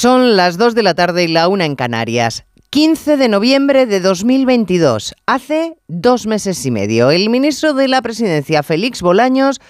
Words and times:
Son 0.00 0.34
las 0.34 0.56
2 0.56 0.74
de 0.74 0.82
la 0.82 0.94
tarde 0.94 1.24
y 1.24 1.28
la 1.28 1.46
una 1.46 1.66
en 1.66 1.76
Canarias. 1.76 2.46
15 2.70 3.18
de 3.18 3.28
noviembre 3.28 3.84
de 3.84 4.00
2022. 4.00 5.14
Hace 5.26 5.76
dos 5.88 6.26
meses 6.26 6.64
y 6.64 6.70
medio, 6.70 7.10
el 7.10 7.28
ministro 7.28 7.74
de 7.74 7.86
la 7.86 8.00
Presidencia, 8.00 8.62
Félix 8.62 9.02
Bolaños, 9.02 9.60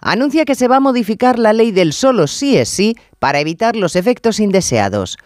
anuncia 0.00 0.44
que 0.44 0.56
se 0.56 0.66
va 0.66 0.78
a 0.78 0.80
modificar 0.80 1.38
la 1.38 1.52
ley 1.52 1.70
del 1.70 1.92
solo 1.92 2.26
sí 2.26 2.56
es 2.56 2.68
sí 2.68 2.96
para 3.20 3.38
evitar 3.38 3.76
los 3.76 3.94
efectos 3.94 4.40
indeseados. 4.40 5.18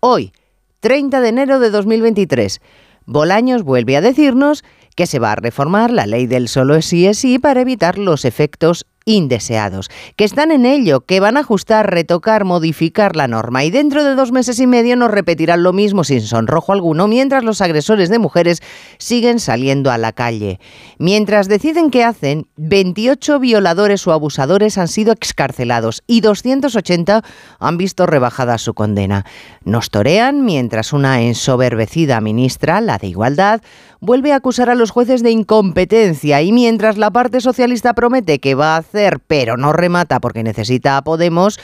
Hoy, 0.00 0.34
30 0.80 1.22
de 1.22 1.28
enero 1.30 1.58
de 1.58 1.70
2023, 1.70 2.60
Bolaños 3.06 3.62
vuelve 3.62 3.96
a 3.96 4.02
decirnos 4.02 4.62
que 4.94 5.06
se 5.06 5.20
va 5.20 5.32
a 5.32 5.36
reformar 5.36 5.90
la 5.90 6.04
ley 6.04 6.26
del 6.26 6.48
solo 6.48 6.82
sí 6.82 7.06
es 7.06 7.16
sí 7.16 7.38
para 7.38 7.62
evitar 7.62 7.96
los 7.96 8.26
efectos 8.26 8.84
indeseados, 9.04 9.90
que 10.16 10.24
están 10.24 10.50
en 10.50 10.66
ello, 10.66 11.02
que 11.02 11.20
van 11.20 11.36
a 11.36 11.40
ajustar, 11.40 11.90
retocar, 11.90 12.44
modificar 12.44 13.16
la 13.16 13.28
norma 13.28 13.64
y 13.64 13.70
dentro 13.70 14.04
de 14.04 14.14
dos 14.14 14.32
meses 14.32 14.60
y 14.60 14.66
medio 14.66 14.96
nos 14.96 15.10
repetirán 15.10 15.62
lo 15.62 15.72
mismo 15.72 16.04
sin 16.04 16.20
sonrojo 16.20 16.72
alguno 16.72 17.08
mientras 17.08 17.44
los 17.44 17.60
agresores 17.60 18.08
de 18.08 18.18
mujeres 18.18 18.60
siguen 18.98 19.40
saliendo 19.40 19.90
a 19.90 19.98
la 19.98 20.12
calle. 20.12 20.60
Mientras 20.98 21.48
deciden 21.48 21.90
qué 21.90 22.04
hacen, 22.04 22.46
28 22.56 23.38
violadores 23.38 24.06
o 24.06 24.12
abusadores 24.12 24.78
han 24.78 24.88
sido 24.88 25.12
excarcelados 25.12 26.02
y 26.06 26.20
280 26.20 27.22
han 27.58 27.76
visto 27.76 28.06
rebajada 28.06 28.58
su 28.58 28.74
condena. 28.74 29.24
Nos 29.64 29.90
torean 29.90 30.44
mientras 30.44 30.92
una 30.92 31.22
ensoberbecida 31.22 32.20
ministra, 32.20 32.80
la 32.80 32.98
de 32.98 33.08
Igualdad, 33.08 33.62
vuelve 34.02 34.32
a 34.32 34.36
acusar 34.36 34.68
a 34.68 34.74
los 34.74 34.90
jueces 34.90 35.22
de 35.22 35.30
incompetencia 35.30 36.42
y 36.42 36.52
mientras 36.52 36.98
la 36.98 37.12
parte 37.12 37.40
socialista 37.40 37.94
promete 37.94 38.40
que 38.40 38.56
va 38.56 38.74
a 38.74 38.78
hacer, 38.78 39.20
pero 39.20 39.56
no 39.56 39.72
remata 39.72 40.20
porque 40.20 40.42
necesita 40.42 40.96
a 40.96 41.02
Podemos, 41.02 41.60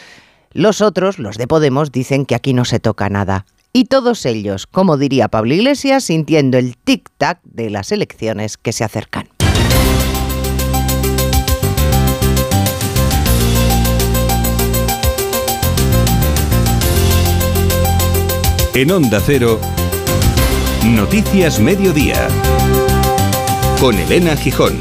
los 0.53 0.81
otros, 0.81 1.19
los 1.19 1.37
de 1.37 1.49
Podemos, 1.49 1.91
dicen 1.91 2.25
que 2.25 2.37
aquí 2.37 2.55
no 2.55 2.65
se 2.65 2.79
toca 2.79 3.11
nada. 3.11 3.45
Y 3.73 3.87
todos 3.87 4.25
ellos, 4.25 4.69
como 4.69 4.97
diría 4.97 5.29
Pablo 5.29 5.53
Iglesias, 5.53 6.05
sintiendo 6.05 6.59
el 6.59 6.77
tic-tac 6.79 7.41
de 7.43 7.71
las 7.71 7.91
elecciones 7.91 8.57
que 8.57 8.73
se 8.73 8.85
acercan. 8.85 9.29
En 18.75 18.93
Onda 18.93 19.21
Cero, 19.27 19.59
Noticias 20.97 21.61
Mediodía, 21.61 22.29
con 23.79 23.95
Elena 23.95 24.35
Gijón. 24.37 24.79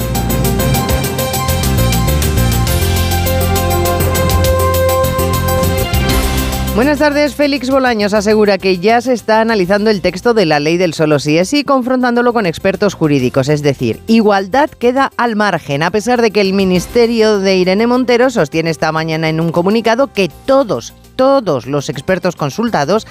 Buenas 6.75 6.99
tardes. 6.99 7.35
Félix 7.35 7.69
Bolaños 7.69 8.13
asegura 8.13 8.57
que 8.57 8.77
ya 8.77 9.01
se 9.01 9.11
está 9.11 9.41
analizando 9.41 9.89
el 9.89 10.01
texto 10.01 10.33
de 10.33 10.45
la 10.45 10.61
ley 10.61 10.77
del 10.77 10.93
solo 10.93 11.19
sí 11.19 11.37
es 11.37 11.49
sí, 11.49 11.63
confrontándolo 11.63 12.31
con 12.31 12.45
expertos 12.45 12.93
jurídicos. 12.93 13.49
Es 13.49 13.61
decir, 13.61 13.99
igualdad 14.07 14.69
queda 14.69 15.11
al 15.17 15.35
margen, 15.35 15.83
a 15.83 15.91
pesar 15.91 16.21
de 16.21 16.31
que 16.31 16.39
el 16.39 16.53
ministerio 16.53 17.39
de 17.39 17.57
Irene 17.57 17.85
Montero 17.85 18.29
sostiene 18.29 18.69
esta 18.69 18.91
mañana 18.93 19.27
en 19.27 19.41
un 19.41 19.51
comunicado 19.51 20.13
que 20.13 20.29
todos, 20.45 20.93
todos 21.15 21.65
los 21.65 21.89
expertos 21.89 22.37
consultados 22.37 23.07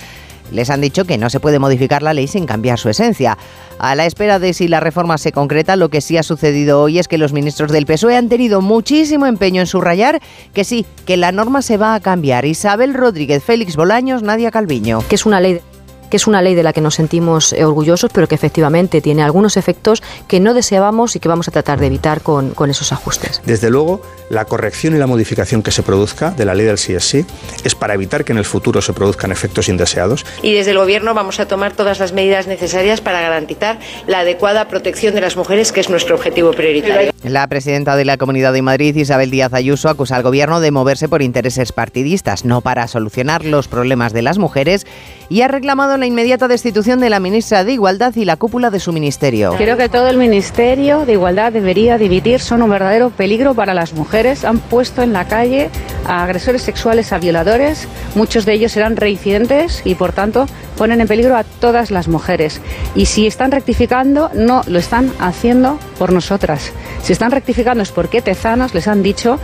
les 0.52 0.70
han 0.70 0.80
dicho 0.80 1.04
que 1.04 1.18
no 1.18 1.30
se 1.30 1.40
puede 1.40 1.58
modificar 1.58 2.02
la 2.02 2.14
ley 2.14 2.26
sin 2.26 2.46
cambiar 2.46 2.78
su 2.78 2.88
esencia. 2.88 3.38
A 3.78 3.94
la 3.94 4.06
espera 4.06 4.38
de 4.38 4.54
si 4.54 4.68
la 4.68 4.80
reforma 4.80 5.18
se 5.18 5.32
concreta, 5.32 5.76
lo 5.76 5.88
que 5.88 6.00
sí 6.00 6.16
ha 6.16 6.22
sucedido 6.22 6.80
hoy 6.80 6.98
es 6.98 7.08
que 7.08 7.18
los 7.18 7.32
ministros 7.32 7.70
del 7.72 7.86
PSOE 7.86 8.16
han 8.16 8.28
tenido 8.28 8.60
muchísimo 8.60 9.26
empeño 9.26 9.60
en 9.60 9.66
subrayar 9.66 10.20
que 10.54 10.64
sí, 10.64 10.86
que 11.04 11.16
la 11.16 11.32
norma 11.32 11.62
se 11.62 11.76
va 11.76 11.94
a 11.94 12.00
cambiar. 12.00 12.44
Isabel 12.46 12.94
Rodríguez, 12.94 13.44
Félix 13.44 13.76
Bolaños, 13.76 14.22
Nadia 14.22 14.50
Calviño. 14.50 15.02
Que 15.08 15.16
es 15.16 15.26
una 15.26 15.40
ley 15.40 15.60
que 16.10 16.16
es 16.16 16.26
una 16.26 16.42
ley 16.42 16.54
de 16.54 16.62
la 16.62 16.72
que 16.72 16.80
nos 16.80 16.94
sentimos 16.94 17.52
orgullosos, 17.52 18.10
pero 18.12 18.26
que 18.28 18.34
efectivamente 18.34 19.00
tiene 19.00 19.22
algunos 19.22 19.56
efectos 19.56 20.02
que 20.28 20.40
no 20.40 20.54
deseábamos 20.54 21.16
y 21.16 21.20
que 21.20 21.28
vamos 21.28 21.48
a 21.48 21.50
tratar 21.50 21.80
de 21.80 21.86
evitar 21.86 22.20
con, 22.20 22.50
con 22.50 22.70
esos 22.70 22.92
ajustes. 22.92 23.42
Desde 23.44 23.70
luego, 23.70 24.00
la 24.30 24.44
corrección 24.44 24.94
y 24.94 24.98
la 24.98 25.06
modificación 25.06 25.62
que 25.62 25.70
se 25.70 25.82
produzca 25.82 26.30
de 26.30 26.44
la 26.44 26.54
ley 26.54 26.66
del 26.66 26.76
CSC 26.76 27.24
es 27.64 27.74
para 27.74 27.94
evitar 27.94 28.24
que 28.24 28.32
en 28.32 28.38
el 28.38 28.44
futuro 28.44 28.82
se 28.82 28.92
produzcan 28.92 29.32
efectos 29.32 29.68
indeseados. 29.68 30.24
Y 30.42 30.54
desde 30.54 30.72
el 30.72 30.78
Gobierno 30.78 31.14
vamos 31.14 31.40
a 31.40 31.46
tomar 31.46 31.72
todas 31.72 31.98
las 31.98 32.12
medidas 32.12 32.46
necesarias 32.46 33.00
para 33.00 33.20
garantizar 33.20 33.78
la 34.06 34.20
adecuada 34.20 34.68
protección 34.68 35.14
de 35.14 35.20
las 35.20 35.36
mujeres, 35.36 35.72
que 35.72 35.80
es 35.80 35.90
nuestro 35.90 36.16
objetivo 36.16 36.52
prioritario. 36.52 37.12
La 37.22 37.46
presidenta 37.46 37.96
de 37.96 38.04
la 38.04 38.16
Comunidad 38.16 38.52
de 38.52 38.62
Madrid, 38.62 38.96
Isabel 38.96 39.30
Díaz 39.30 39.52
Ayuso, 39.52 39.88
acusa 39.88 40.16
al 40.16 40.22
Gobierno 40.22 40.60
de 40.60 40.70
moverse 40.70 41.08
por 41.08 41.22
intereses 41.22 41.72
partidistas, 41.72 42.44
no 42.44 42.60
para 42.60 42.88
solucionar 42.88 43.44
los 43.44 43.68
problemas 43.68 44.12
de 44.12 44.22
las 44.22 44.38
mujeres, 44.38 44.86
y 45.28 45.42
ha 45.42 45.48
reclamado 45.48 45.95
la 46.00 46.06
inmediata 46.06 46.48
destitución 46.48 47.00
de 47.00 47.10
la 47.10 47.20
ministra 47.20 47.64
de 47.64 47.72
Igualdad 47.72 48.14
y 48.16 48.24
la 48.24 48.36
cúpula 48.36 48.70
de 48.70 48.80
su 48.80 48.92
ministerio. 48.92 49.54
Creo 49.56 49.76
que 49.76 49.88
todo 49.88 50.08
el 50.08 50.16
Ministerio 50.16 51.04
de 51.04 51.12
Igualdad 51.12 51.52
debería 51.52 51.98
dividir, 51.98 52.40
son 52.40 52.62
un 52.62 52.70
verdadero 52.70 53.10
peligro 53.10 53.54
para 53.54 53.74
las 53.74 53.92
mujeres. 53.92 54.44
Han 54.44 54.58
puesto 54.58 55.02
en 55.02 55.12
la 55.12 55.26
calle 55.26 55.70
a 56.06 56.22
agresores 56.22 56.62
sexuales, 56.62 57.12
a 57.12 57.18
violadores, 57.18 57.88
muchos 58.14 58.46
de 58.46 58.54
ellos 58.54 58.72
serán 58.72 58.96
reincidentes 58.96 59.82
y 59.84 59.94
por 59.94 60.12
tanto 60.12 60.46
ponen 60.76 61.00
en 61.00 61.08
peligro 61.08 61.36
a 61.36 61.44
todas 61.44 61.90
las 61.90 62.08
mujeres. 62.08 62.60
Y 62.94 63.06
si 63.06 63.26
están 63.26 63.50
rectificando, 63.50 64.30
no 64.34 64.62
lo 64.66 64.78
están 64.78 65.12
haciendo 65.18 65.78
por 65.98 66.12
nosotras. 66.12 66.72
Si 67.02 67.12
están 67.12 67.30
rectificando 67.30 67.82
es 67.82 67.90
porque 67.90 68.22
tezanos 68.22 68.74
les 68.74 68.88
han 68.88 69.02
dicho 69.02 69.38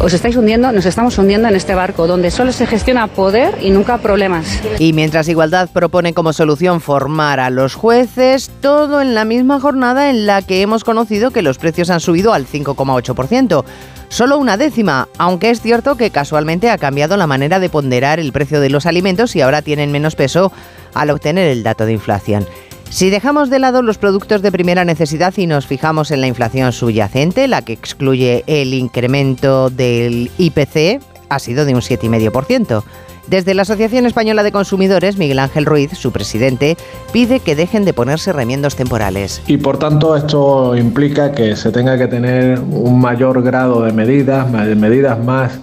os 0.00 0.12
estáis 0.12 0.36
hundiendo, 0.36 0.72
nos 0.72 0.86
estamos 0.86 1.16
hundiendo 1.18 1.48
en 1.48 1.56
este 1.56 1.74
barco 1.74 2.06
donde 2.06 2.30
solo 2.30 2.52
se 2.52 2.66
gestiona 2.66 3.06
poder 3.06 3.56
y 3.60 3.70
nunca 3.70 3.98
problemas. 3.98 4.60
Y 4.78 4.92
mientras 4.92 5.28
Igualdad 5.28 5.68
propone 5.72 6.12
como 6.12 6.32
solución 6.32 6.80
formar 6.80 7.40
a 7.40 7.50
los 7.50 7.74
jueces, 7.74 8.50
todo 8.60 9.00
en 9.00 9.14
la 9.14 9.24
misma 9.24 9.60
jornada 9.60 10.10
en 10.10 10.26
la 10.26 10.42
que 10.42 10.62
hemos 10.62 10.84
conocido 10.84 11.30
que 11.30 11.42
los 11.42 11.58
precios 11.58 11.90
han 11.90 12.00
subido 12.00 12.32
al 12.32 12.46
5,8%. 12.46 13.64
Solo 14.08 14.38
una 14.38 14.56
décima, 14.56 15.08
aunque 15.18 15.50
es 15.50 15.60
cierto 15.60 15.96
que 15.96 16.10
casualmente 16.10 16.70
ha 16.70 16.78
cambiado 16.78 17.16
la 17.16 17.26
manera 17.26 17.58
de 17.58 17.68
ponderar 17.68 18.20
el 18.20 18.32
precio 18.32 18.60
de 18.60 18.70
los 18.70 18.86
alimentos 18.86 19.34
y 19.34 19.40
ahora 19.40 19.62
tienen 19.62 19.90
menos 19.90 20.14
peso 20.14 20.52
al 20.94 21.10
obtener 21.10 21.48
el 21.48 21.62
dato 21.62 21.86
de 21.86 21.94
inflación. 21.94 22.46
Si 22.94 23.10
dejamos 23.10 23.50
de 23.50 23.58
lado 23.58 23.82
los 23.82 23.98
productos 23.98 24.40
de 24.40 24.52
primera 24.52 24.84
necesidad 24.84 25.34
y 25.36 25.48
nos 25.48 25.66
fijamos 25.66 26.12
en 26.12 26.20
la 26.20 26.28
inflación 26.28 26.70
subyacente, 26.72 27.48
la 27.48 27.62
que 27.62 27.72
excluye 27.72 28.44
el 28.46 28.72
incremento 28.72 29.68
del 29.68 30.30
IPC, 30.38 31.02
ha 31.28 31.40
sido 31.40 31.64
de 31.64 31.74
un 31.74 31.80
7,5%. 31.80 32.84
Desde 33.26 33.52
la 33.54 33.62
Asociación 33.62 34.06
Española 34.06 34.44
de 34.44 34.52
Consumidores, 34.52 35.16
Miguel 35.16 35.40
Ángel 35.40 35.66
Ruiz, 35.66 35.90
su 35.94 36.12
presidente, 36.12 36.76
pide 37.12 37.40
que 37.40 37.56
dejen 37.56 37.84
de 37.84 37.94
ponerse 37.94 38.32
remiendos 38.32 38.76
temporales. 38.76 39.42
Y 39.48 39.56
por 39.56 39.76
tanto 39.80 40.14
esto 40.14 40.76
implica 40.76 41.32
que 41.32 41.56
se 41.56 41.72
tenga 41.72 41.98
que 41.98 42.06
tener 42.06 42.60
un 42.60 43.00
mayor 43.00 43.42
grado 43.42 43.82
de 43.82 43.92
medidas, 43.92 44.48
medidas 44.48 45.18
más 45.18 45.58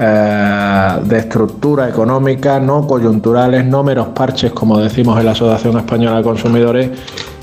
eh, 0.00 1.00
de 1.04 1.18
estructura 1.18 1.88
económica, 1.88 2.60
no 2.60 2.86
coyunturales, 2.86 3.64
no 3.64 3.82
meros 3.82 4.08
parches, 4.08 4.52
como 4.52 4.78
decimos 4.78 5.18
en 5.18 5.26
la 5.26 5.32
Asociación 5.32 5.76
Española 5.76 6.18
de 6.18 6.22
Consumidores, 6.22 6.90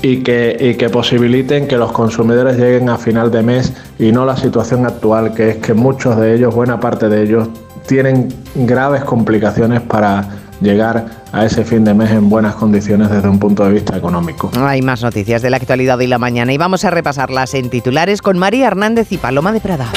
y 0.00 0.22
que, 0.22 0.56
y 0.58 0.74
que 0.74 0.88
posibiliten 0.88 1.68
que 1.68 1.76
los 1.76 1.92
consumidores 1.92 2.56
lleguen 2.56 2.88
a 2.88 2.96
final 2.96 3.30
de 3.30 3.42
mes 3.42 3.74
y 3.98 4.10
no 4.10 4.24
la 4.24 4.36
situación 4.36 4.86
actual, 4.86 5.34
que 5.34 5.50
es 5.50 5.56
que 5.56 5.74
muchos 5.74 6.16
de 6.16 6.34
ellos, 6.34 6.54
buena 6.54 6.80
parte 6.80 7.10
de 7.10 7.24
ellos, 7.24 7.48
tienen 7.86 8.28
graves 8.54 9.04
complicaciones 9.04 9.82
para 9.82 10.26
llegar 10.60 11.25
a 11.36 11.44
ese 11.44 11.64
fin 11.64 11.84
de 11.84 11.92
mes 11.92 12.10
en 12.10 12.30
buenas 12.30 12.54
condiciones 12.54 13.10
desde 13.10 13.28
un 13.28 13.38
punto 13.38 13.64
de 13.64 13.72
vista 13.72 13.94
económico. 13.94 14.50
Hay 14.58 14.80
más 14.80 15.02
noticias 15.02 15.42
de 15.42 15.50
la 15.50 15.58
actualidad 15.58 15.98
y 16.00 16.06
la 16.06 16.18
mañana 16.18 16.50
y 16.52 16.56
vamos 16.56 16.86
a 16.86 16.90
repasarlas 16.90 17.52
en 17.52 17.68
titulares 17.68 18.22
con 18.22 18.38
María 18.38 18.68
Hernández 18.68 19.12
y 19.12 19.18
Paloma 19.18 19.52
de 19.52 19.60
Prada. 19.60 19.90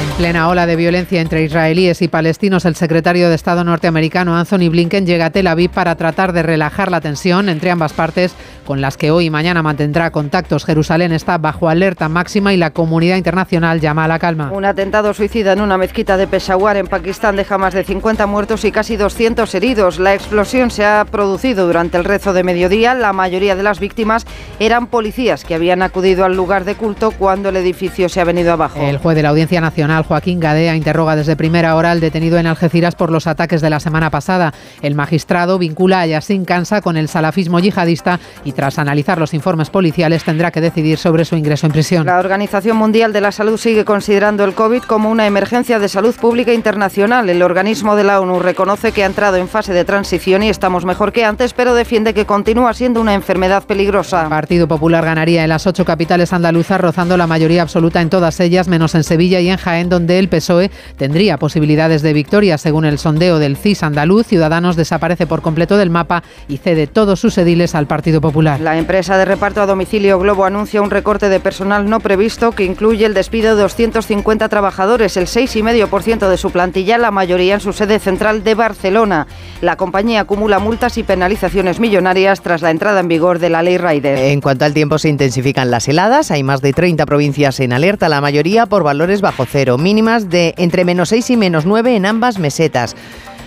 En 0.00 0.16
plena 0.16 0.48
ola 0.48 0.66
de 0.66 0.76
violencia 0.76 1.22
entre 1.22 1.44
israelíes 1.44 2.02
y 2.02 2.08
palestinos, 2.08 2.66
el 2.66 2.74
secretario 2.74 3.30
de 3.30 3.34
Estado 3.34 3.64
norteamericano 3.64 4.36
Anthony 4.36 4.68
Blinken 4.70 5.06
llega 5.06 5.26
a 5.26 5.30
Tel 5.30 5.46
Aviv 5.46 5.70
para 5.70 5.94
tratar 5.94 6.34
de 6.34 6.42
relajar 6.42 6.90
la 6.90 7.00
tensión 7.00 7.48
entre 7.48 7.70
ambas 7.70 7.94
partes, 7.94 8.34
con 8.66 8.82
las 8.82 8.98
que 8.98 9.10
hoy 9.10 9.26
y 9.26 9.30
mañana 9.30 9.62
mantendrá 9.62 10.10
contactos. 10.10 10.66
Jerusalén 10.66 11.12
está 11.12 11.38
bajo 11.38 11.70
alerta 11.70 12.08
máxima 12.08 12.52
y 12.52 12.58
la 12.58 12.70
comunidad 12.70 13.16
internacional 13.16 13.80
llama 13.80 14.04
a 14.04 14.08
la 14.08 14.18
calma. 14.18 14.50
Un 14.52 14.66
atentado 14.66 15.14
suicida 15.14 15.54
en 15.54 15.62
una 15.62 15.78
mezquita 15.78 16.18
de 16.18 16.26
Peshawar, 16.26 16.76
en 16.76 16.86
Pakistán, 16.86 17.36
deja 17.36 17.56
más 17.56 17.72
de 17.72 17.82
50 17.82 18.26
muertos 18.26 18.64
y 18.66 18.72
casi 18.72 18.96
200 18.96 19.54
heridos. 19.54 19.98
La 19.98 20.14
explosión 20.14 20.49
se 20.50 20.84
ha 20.84 21.06
producido 21.08 21.64
durante 21.64 21.96
el 21.96 22.02
rezo 22.02 22.32
de 22.32 22.42
mediodía. 22.42 22.92
La 22.94 23.12
mayoría 23.12 23.54
de 23.54 23.62
las 23.62 23.78
víctimas 23.78 24.26
eran 24.58 24.88
policías 24.88 25.44
que 25.44 25.54
habían 25.54 25.80
acudido 25.80 26.24
al 26.24 26.34
lugar 26.34 26.64
de 26.64 26.74
culto 26.74 27.12
cuando 27.12 27.50
el 27.50 27.56
edificio 27.56 28.08
se 28.08 28.20
ha 28.20 28.24
venido 28.24 28.52
abajo. 28.52 28.80
El 28.80 28.98
juez 28.98 29.14
de 29.14 29.22
la 29.22 29.28
Audiencia 29.28 29.60
Nacional 29.60 30.02
Joaquín 30.02 30.40
Gadea 30.40 30.74
interroga 30.74 31.14
desde 31.14 31.36
primera 31.36 31.76
hora 31.76 31.92
al 31.92 32.00
detenido 32.00 32.36
en 32.36 32.48
Algeciras 32.48 32.96
por 32.96 33.12
los 33.12 33.28
ataques 33.28 33.60
de 33.60 33.70
la 33.70 33.78
semana 33.78 34.10
pasada. 34.10 34.52
El 34.82 34.96
magistrado 34.96 35.56
vincula 35.56 36.00
a 36.00 36.06
Yassin 36.06 36.44
Kansa 36.44 36.80
con 36.80 36.96
el 36.96 37.06
salafismo 37.06 37.60
yihadista 37.60 38.18
y 38.44 38.50
tras 38.50 38.80
analizar 38.80 39.18
los 39.18 39.34
informes 39.34 39.70
policiales 39.70 40.24
tendrá 40.24 40.50
que 40.50 40.60
decidir 40.60 40.98
sobre 40.98 41.24
su 41.24 41.36
ingreso 41.36 41.66
en 41.66 41.72
prisión. 41.72 42.06
La 42.06 42.18
Organización 42.18 42.76
Mundial 42.76 43.12
de 43.12 43.20
la 43.20 43.30
Salud 43.30 43.56
sigue 43.56 43.84
considerando 43.84 44.42
el 44.42 44.54
COVID 44.54 44.82
como 44.82 45.12
una 45.12 45.28
emergencia 45.28 45.78
de 45.78 45.88
salud 45.88 46.16
pública 46.16 46.52
internacional. 46.52 47.30
El 47.30 47.40
organismo 47.40 47.94
de 47.94 48.02
la 48.02 48.20
ONU 48.20 48.40
reconoce 48.40 48.90
que 48.90 49.04
ha 49.04 49.06
entrado 49.06 49.36
en 49.36 49.46
fase 49.46 49.72
de 49.72 49.84
transición 49.84 50.39
y 50.42 50.48
estamos 50.48 50.84
mejor 50.84 51.12
que 51.12 51.24
antes, 51.24 51.52
pero 51.52 51.74
defiende 51.74 52.14
que 52.14 52.26
continúa 52.26 52.72
siendo 52.74 53.00
una 53.00 53.14
enfermedad 53.14 53.64
peligrosa. 53.64 54.28
Partido 54.28 54.68
Popular 54.68 55.04
ganaría 55.04 55.42
en 55.42 55.48
las 55.48 55.66
ocho 55.66 55.84
capitales 55.84 56.32
andaluzas, 56.32 56.80
rozando 56.80 57.16
la 57.16 57.26
mayoría 57.26 57.62
absoluta 57.62 58.00
en 58.00 58.10
todas 58.10 58.40
ellas, 58.40 58.68
menos 58.68 58.94
en 58.94 59.04
Sevilla 59.04 59.40
y 59.40 59.48
en 59.48 59.56
Jaén, 59.56 59.88
donde 59.88 60.18
el 60.18 60.28
PSOE 60.28 60.70
tendría 60.96 61.38
posibilidades 61.38 62.02
de 62.02 62.12
victoria. 62.12 62.58
Según 62.58 62.84
el 62.84 62.98
sondeo 62.98 63.38
del 63.38 63.56
CIS 63.56 63.82
andaluz, 63.82 64.26
Ciudadanos 64.26 64.76
desaparece 64.76 65.26
por 65.26 65.42
completo 65.42 65.76
del 65.76 65.90
mapa 65.90 66.22
y 66.48 66.58
cede 66.58 66.86
todos 66.86 67.20
sus 67.20 67.36
ediles 67.38 67.74
al 67.74 67.86
Partido 67.86 68.20
Popular. 68.20 68.60
La 68.60 68.78
empresa 68.78 69.16
de 69.16 69.24
reparto 69.24 69.62
a 69.62 69.66
domicilio 69.66 70.18
Globo 70.18 70.44
anuncia 70.44 70.82
un 70.82 70.90
recorte 70.90 71.28
de 71.28 71.40
personal 71.40 71.88
no 71.88 72.00
previsto 72.00 72.52
que 72.52 72.64
incluye 72.64 73.06
el 73.06 73.14
despido 73.14 73.54
de 73.56 73.62
250 73.62 74.48
trabajadores, 74.48 75.16
el 75.16 75.26
6,5% 75.26 76.28
de 76.28 76.36
su 76.36 76.50
plantilla, 76.50 76.98
la 76.98 77.10
mayoría 77.10 77.54
en 77.54 77.60
su 77.60 77.72
sede 77.72 77.98
central 77.98 78.44
de 78.44 78.54
Barcelona. 78.54 79.26
La 79.60 79.76
compañía 79.76 80.19
acumula 80.20 80.58
multas 80.58 80.96
y 80.98 81.02
penalizaciones 81.02 81.80
millonarias 81.80 82.40
tras 82.40 82.62
la 82.62 82.70
entrada 82.70 83.00
en 83.00 83.08
vigor 83.08 83.38
de 83.38 83.50
la 83.50 83.62
ley 83.62 83.78
Rider. 83.78 84.16
En 84.18 84.40
cuanto 84.40 84.64
al 84.64 84.74
tiempo, 84.74 84.98
se 84.98 85.08
intensifican 85.08 85.70
las 85.70 85.88
heladas. 85.88 86.30
Hay 86.30 86.42
más 86.42 86.60
de 86.60 86.72
30 86.72 87.06
provincias 87.06 87.60
en 87.60 87.72
alerta, 87.72 88.08
la 88.08 88.20
mayoría 88.20 88.66
por 88.66 88.84
valores 88.84 89.20
bajo 89.20 89.46
cero, 89.46 89.78
mínimas 89.78 90.28
de 90.28 90.54
entre 90.56 90.84
menos 90.84 91.08
6 91.08 91.30
y 91.30 91.36
menos 91.36 91.66
9 91.66 91.96
en 91.96 92.06
ambas 92.06 92.38
mesetas. 92.38 92.94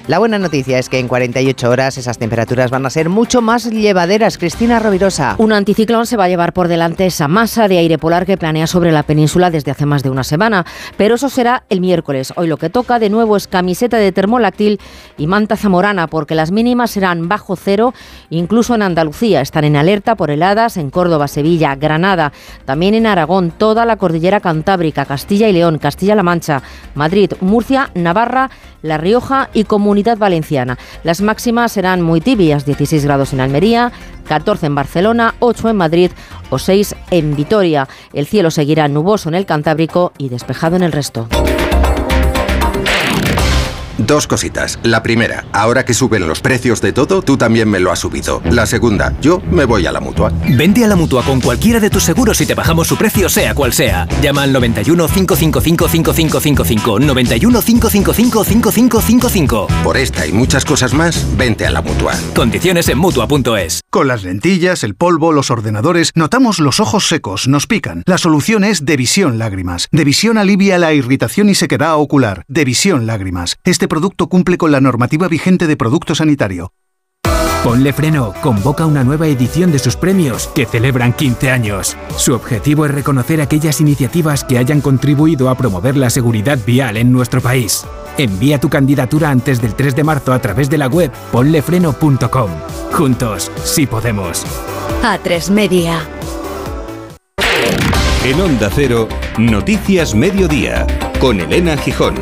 La 0.05 0.19
buena 0.19 0.37
noticia 0.37 0.79
es 0.79 0.89
que 0.89 0.99
en 0.99 1.07
48 1.07 1.69
horas 1.69 1.97
esas 1.97 2.17
temperaturas 2.17 2.69
van 2.69 2.85
a 2.85 2.89
ser 2.89 3.07
mucho 3.07 3.41
más 3.41 3.71
llevaderas. 3.71 4.37
Cristina 4.37 4.77
Rovirosa. 4.77 5.35
Un 5.37 5.53
anticiclón 5.53 6.05
se 6.05 6.17
va 6.17 6.25
a 6.25 6.27
llevar 6.27 6.51
por 6.51 6.67
delante 6.67 7.05
esa 7.05 7.29
masa 7.29 7.69
de 7.69 7.77
aire 7.77 7.97
polar 7.97 8.25
que 8.25 8.37
planea 8.37 8.67
sobre 8.67 8.91
la 8.91 9.03
península 9.03 9.49
desde 9.49 9.71
hace 9.71 9.85
más 9.85 10.03
de 10.03 10.09
una 10.09 10.25
semana. 10.25 10.65
Pero 10.97 11.15
eso 11.15 11.29
será 11.29 11.63
el 11.69 11.79
miércoles. 11.79 12.33
Hoy 12.35 12.47
lo 12.47 12.57
que 12.57 12.69
toca 12.69 12.99
de 12.99 13.09
nuevo 13.09 13.37
es 13.37 13.47
camiseta 13.47 13.95
de 13.95 14.11
termoláctil 14.11 14.81
y 15.17 15.25
manta 15.27 15.55
zamorana, 15.55 16.07
porque 16.07 16.35
las 16.35 16.51
mínimas 16.51 16.91
serán 16.91 17.29
bajo 17.29 17.55
cero, 17.55 17.93
incluso 18.29 18.75
en 18.75 18.81
Andalucía. 18.81 19.39
Están 19.39 19.63
en 19.63 19.77
alerta 19.77 20.15
por 20.15 20.31
heladas 20.31 20.75
en 20.75 20.89
Córdoba, 20.89 21.29
Sevilla, 21.29 21.75
Granada, 21.75 22.33
también 22.65 22.93
en 22.93 23.07
Aragón, 23.07 23.51
toda 23.51 23.85
la 23.85 23.95
cordillera 23.95 24.41
cantábrica, 24.41 25.05
Castilla 25.05 25.47
y 25.47 25.53
León, 25.53 25.77
Castilla-La 25.77 26.23
Mancha, 26.23 26.61
Madrid, 26.93 27.31
Murcia, 27.39 27.89
Navarra, 27.95 28.49
La 28.83 28.99
Rioja 28.99 29.49
y 29.53 29.63
Comunidad 29.63 30.19
Valenciana. 30.19 30.77
Las 31.03 31.21
máximas 31.21 31.71
serán 31.71 32.03
muy 32.03 32.21
tibias, 32.21 32.65
16 32.65 33.03
grados 33.05 33.33
en 33.33 33.39
Almería, 33.39 33.91
14 34.27 34.67
en 34.67 34.75
Barcelona, 34.75 35.33
8 35.39 35.69
en 35.69 35.75
Madrid 35.77 36.11
o 36.51 36.59
6 36.59 36.95
en 37.09 37.35
Vitoria. 37.35 37.87
El 38.13 38.27
cielo 38.27 38.51
seguirá 38.51 38.87
nuboso 38.87 39.29
en 39.29 39.35
el 39.35 39.47
Cantábrico 39.47 40.11
y 40.19 40.29
despejado 40.29 40.75
en 40.75 40.83
el 40.83 40.91
resto. 40.91 41.27
Dos 43.97 44.27
cositas. 44.27 44.79
La 44.83 45.03
primera, 45.03 45.45
ahora 45.51 45.85
que 45.85 45.93
suben 45.93 46.27
los 46.27 46.41
precios 46.41 46.81
de 46.81 46.93
todo, 46.93 47.21
tú 47.21 47.37
también 47.37 47.69
me 47.69 47.79
lo 47.79 47.91
has 47.91 47.99
subido. 47.99 48.41
La 48.49 48.65
segunda, 48.65 49.13
yo 49.21 49.41
me 49.51 49.65
voy 49.65 49.85
a 49.85 49.91
la 49.91 49.99
mutua. 49.99 50.31
Vente 50.49 50.83
a 50.83 50.87
la 50.87 50.95
mutua 50.95 51.23
con 51.23 51.41
cualquiera 51.41 51.79
de 51.79 51.89
tus 51.89 52.03
seguros 52.03 52.39
y 52.41 52.45
te 52.45 52.55
bajamos 52.55 52.87
su 52.87 52.97
precio, 52.97 53.29
sea 53.29 53.53
cual 53.53 53.73
sea. 53.73 54.07
Llama 54.21 54.43
al 54.43 54.53
91 54.53 55.07
555 55.07 55.87
5555. 55.87 56.99
91 56.99 57.61
555 57.61 58.43
5555. 58.43 59.67
Por 59.83 59.97
esta 59.97 60.25
y 60.25 60.31
muchas 60.31 60.65
cosas 60.65 60.93
más, 60.93 61.25
vente 61.37 61.65
a 61.65 61.71
la 61.71 61.81
mutua. 61.81 62.13
Condiciones 62.35 62.89
en 62.89 62.97
mutua.es. 62.97 63.81
Con 63.89 64.07
las 64.07 64.23
lentillas, 64.23 64.83
el 64.83 64.95
polvo, 64.95 65.31
los 65.31 65.51
ordenadores, 65.51 66.11
notamos 66.15 66.59
los 66.59 66.79
ojos 66.79 67.07
secos, 67.07 67.47
nos 67.47 67.67
pican. 67.67 68.03
La 68.05 68.17
solución 68.17 68.63
es 68.63 68.85
Devisión 68.85 69.37
Lágrimas. 69.37 69.87
Devisión 69.91 70.37
alivia 70.37 70.77
la 70.77 70.93
irritación 70.93 71.49
y 71.49 71.55
sequedad 71.55 71.95
ocular. 71.95 72.43
Devisión 72.47 73.05
Lágrimas. 73.05 73.57
Este 73.63 73.82
producto 73.87 74.27
cumple 74.27 74.57
con 74.57 74.71
la 74.71 74.81
normativa 74.81 75.27
vigente 75.27 75.67
de 75.67 75.77
producto 75.77 76.15
sanitario. 76.15 76.73
Ponle 77.63 77.93
Freno 77.93 78.33
convoca 78.41 78.85
una 78.85 79.05
nueva 79.05 79.27
edición 79.27 79.71
de 79.71 79.79
sus 79.79 79.95
premios 79.95 80.47
que 80.47 80.65
celebran 80.65 81.13
15 81.13 81.49
años. 81.49 81.95
Su 82.17 82.33
objetivo 82.33 82.85
es 82.85 82.91
reconocer 82.91 83.39
aquellas 83.39 83.79
iniciativas 83.79 84.43
que 84.43 84.57
hayan 84.57 84.81
contribuido 84.81 85.49
a 85.49 85.55
promover 85.55 85.95
la 85.95 86.09
seguridad 86.09 86.59
vial 86.65 86.97
en 86.97 87.13
nuestro 87.13 87.39
país. 87.39 87.85
Envía 88.17 88.59
tu 88.59 88.69
candidatura 88.69 89.29
antes 89.29 89.61
del 89.61 89.75
3 89.75 89.95
de 89.95 90.03
marzo 90.03 90.33
a 90.33 90.39
través 90.39 90.69
de 90.69 90.77
la 90.77 90.87
web 90.87 91.09
ponlefreno.com. 91.31 92.49
Juntos, 92.91 93.49
sí 93.63 93.87
podemos. 93.87 94.45
A3 95.01 95.49
Media. 95.49 96.05
En 98.25 98.41
Onda 98.41 98.69
Cero, 98.73 99.07
Noticias 99.37 100.13
Mediodía, 100.13 100.85
con 101.19 101.39
Elena 101.39 101.77
Gijón. 101.77 102.15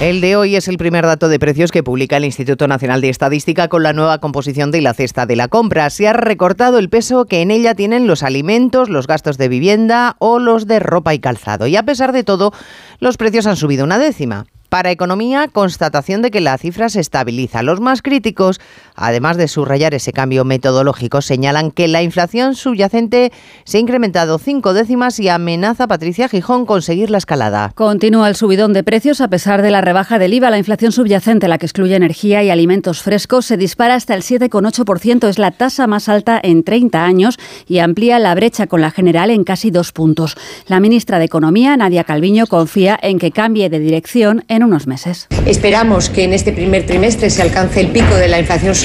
El 0.00 0.20
de 0.20 0.34
hoy 0.34 0.56
es 0.56 0.66
el 0.66 0.76
primer 0.76 1.06
dato 1.06 1.28
de 1.28 1.38
precios 1.38 1.70
que 1.70 1.84
publica 1.84 2.16
el 2.16 2.24
Instituto 2.24 2.66
Nacional 2.66 3.00
de 3.00 3.10
Estadística 3.10 3.68
con 3.68 3.84
la 3.84 3.92
nueva 3.92 4.18
composición 4.18 4.72
de 4.72 4.80
la 4.80 4.92
cesta 4.92 5.24
de 5.24 5.36
la 5.36 5.46
compra. 5.46 5.88
Se 5.88 6.08
ha 6.08 6.12
recortado 6.12 6.78
el 6.78 6.88
peso 6.88 7.26
que 7.26 7.42
en 7.42 7.52
ella 7.52 7.76
tienen 7.76 8.08
los 8.08 8.24
alimentos, 8.24 8.88
los 8.88 9.06
gastos 9.06 9.38
de 9.38 9.48
vivienda 9.48 10.16
o 10.18 10.40
los 10.40 10.66
de 10.66 10.80
ropa 10.80 11.14
y 11.14 11.20
calzado. 11.20 11.68
Y 11.68 11.76
a 11.76 11.84
pesar 11.84 12.12
de 12.12 12.24
todo, 12.24 12.52
los 12.98 13.16
precios 13.16 13.46
han 13.46 13.56
subido 13.56 13.84
una 13.84 13.98
décima. 13.98 14.46
Para 14.68 14.90
Economía, 14.90 15.46
constatación 15.46 16.20
de 16.20 16.32
que 16.32 16.40
la 16.40 16.58
cifra 16.58 16.88
se 16.88 16.98
estabiliza. 16.98 17.62
Los 17.62 17.78
más 17.78 18.02
críticos, 18.02 18.60
además 18.94 19.36
de 19.36 19.48
subrayar 19.48 19.94
ese 19.94 20.12
cambio 20.12 20.44
metodológico, 20.44 21.22
señalan 21.22 21.70
que 21.70 21.88
la 21.88 22.02
inflación 22.02 22.54
subyacente 22.54 23.32
se 23.64 23.78
ha 23.78 23.80
incrementado 23.80 24.38
cinco 24.38 24.74
décimas 24.74 25.18
y 25.20 25.28
amenaza 25.28 25.86
Patricia 25.86 26.28
Gijón 26.28 26.66
conseguir 26.66 27.10
la 27.10 27.18
escalada. 27.18 27.72
Continúa 27.74 28.28
el 28.28 28.36
subidón 28.36 28.72
de 28.72 28.82
precios 28.82 29.20
a 29.20 29.28
pesar 29.28 29.62
de 29.62 29.70
la 29.70 29.80
rebaja 29.80 30.18
del 30.18 30.34
IVA. 30.34 30.50
La 30.50 30.58
inflación 30.58 30.92
subyacente, 30.92 31.48
la 31.48 31.58
que 31.58 31.66
excluye 31.66 31.96
energía 31.96 32.42
y 32.42 32.50
alimentos 32.50 33.02
frescos, 33.02 33.46
se 33.46 33.56
dispara 33.56 33.94
hasta 33.94 34.14
el 34.14 34.22
7,8%. 34.22 35.28
Es 35.28 35.38
la 35.38 35.50
tasa 35.50 35.86
más 35.86 36.08
alta 36.08 36.40
en 36.42 36.64
30 36.64 37.04
años 37.04 37.38
y 37.66 37.78
amplía 37.78 38.18
la 38.18 38.34
brecha 38.34 38.66
con 38.66 38.80
la 38.80 38.90
general 38.90 39.30
en 39.30 39.44
casi 39.44 39.70
dos 39.70 39.92
puntos. 39.92 40.36
La 40.66 40.80
ministra 40.80 41.18
de 41.18 41.24
Economía, 41.24 41.76
Nadia 41.76 42.04
Calviño, 42.04 42.46
confía 42.46 42.98
en 43.02 43.18
que 43.18 43.30
cambie 43.30 43.68
de 43.68 43.78
dirección 43.78 44.44
en 44.48 44.62
unos 44.62 44.86
meses. 44.86 45.28
Esperamos 45.46 46.08
que 46.10 46.24
en 46.24 46.32
este 46.32 46.52
primer 46.52 46.86
trimestre 46.86 47.30
se 47.30 47.42
alcance 47.42 47.80
el 47.80 47.88
pico 47.88 48.14
de 48.14 48.28
la 48.28 48.38
inflación 48.38 48.74
subyacente, 48.74 48.83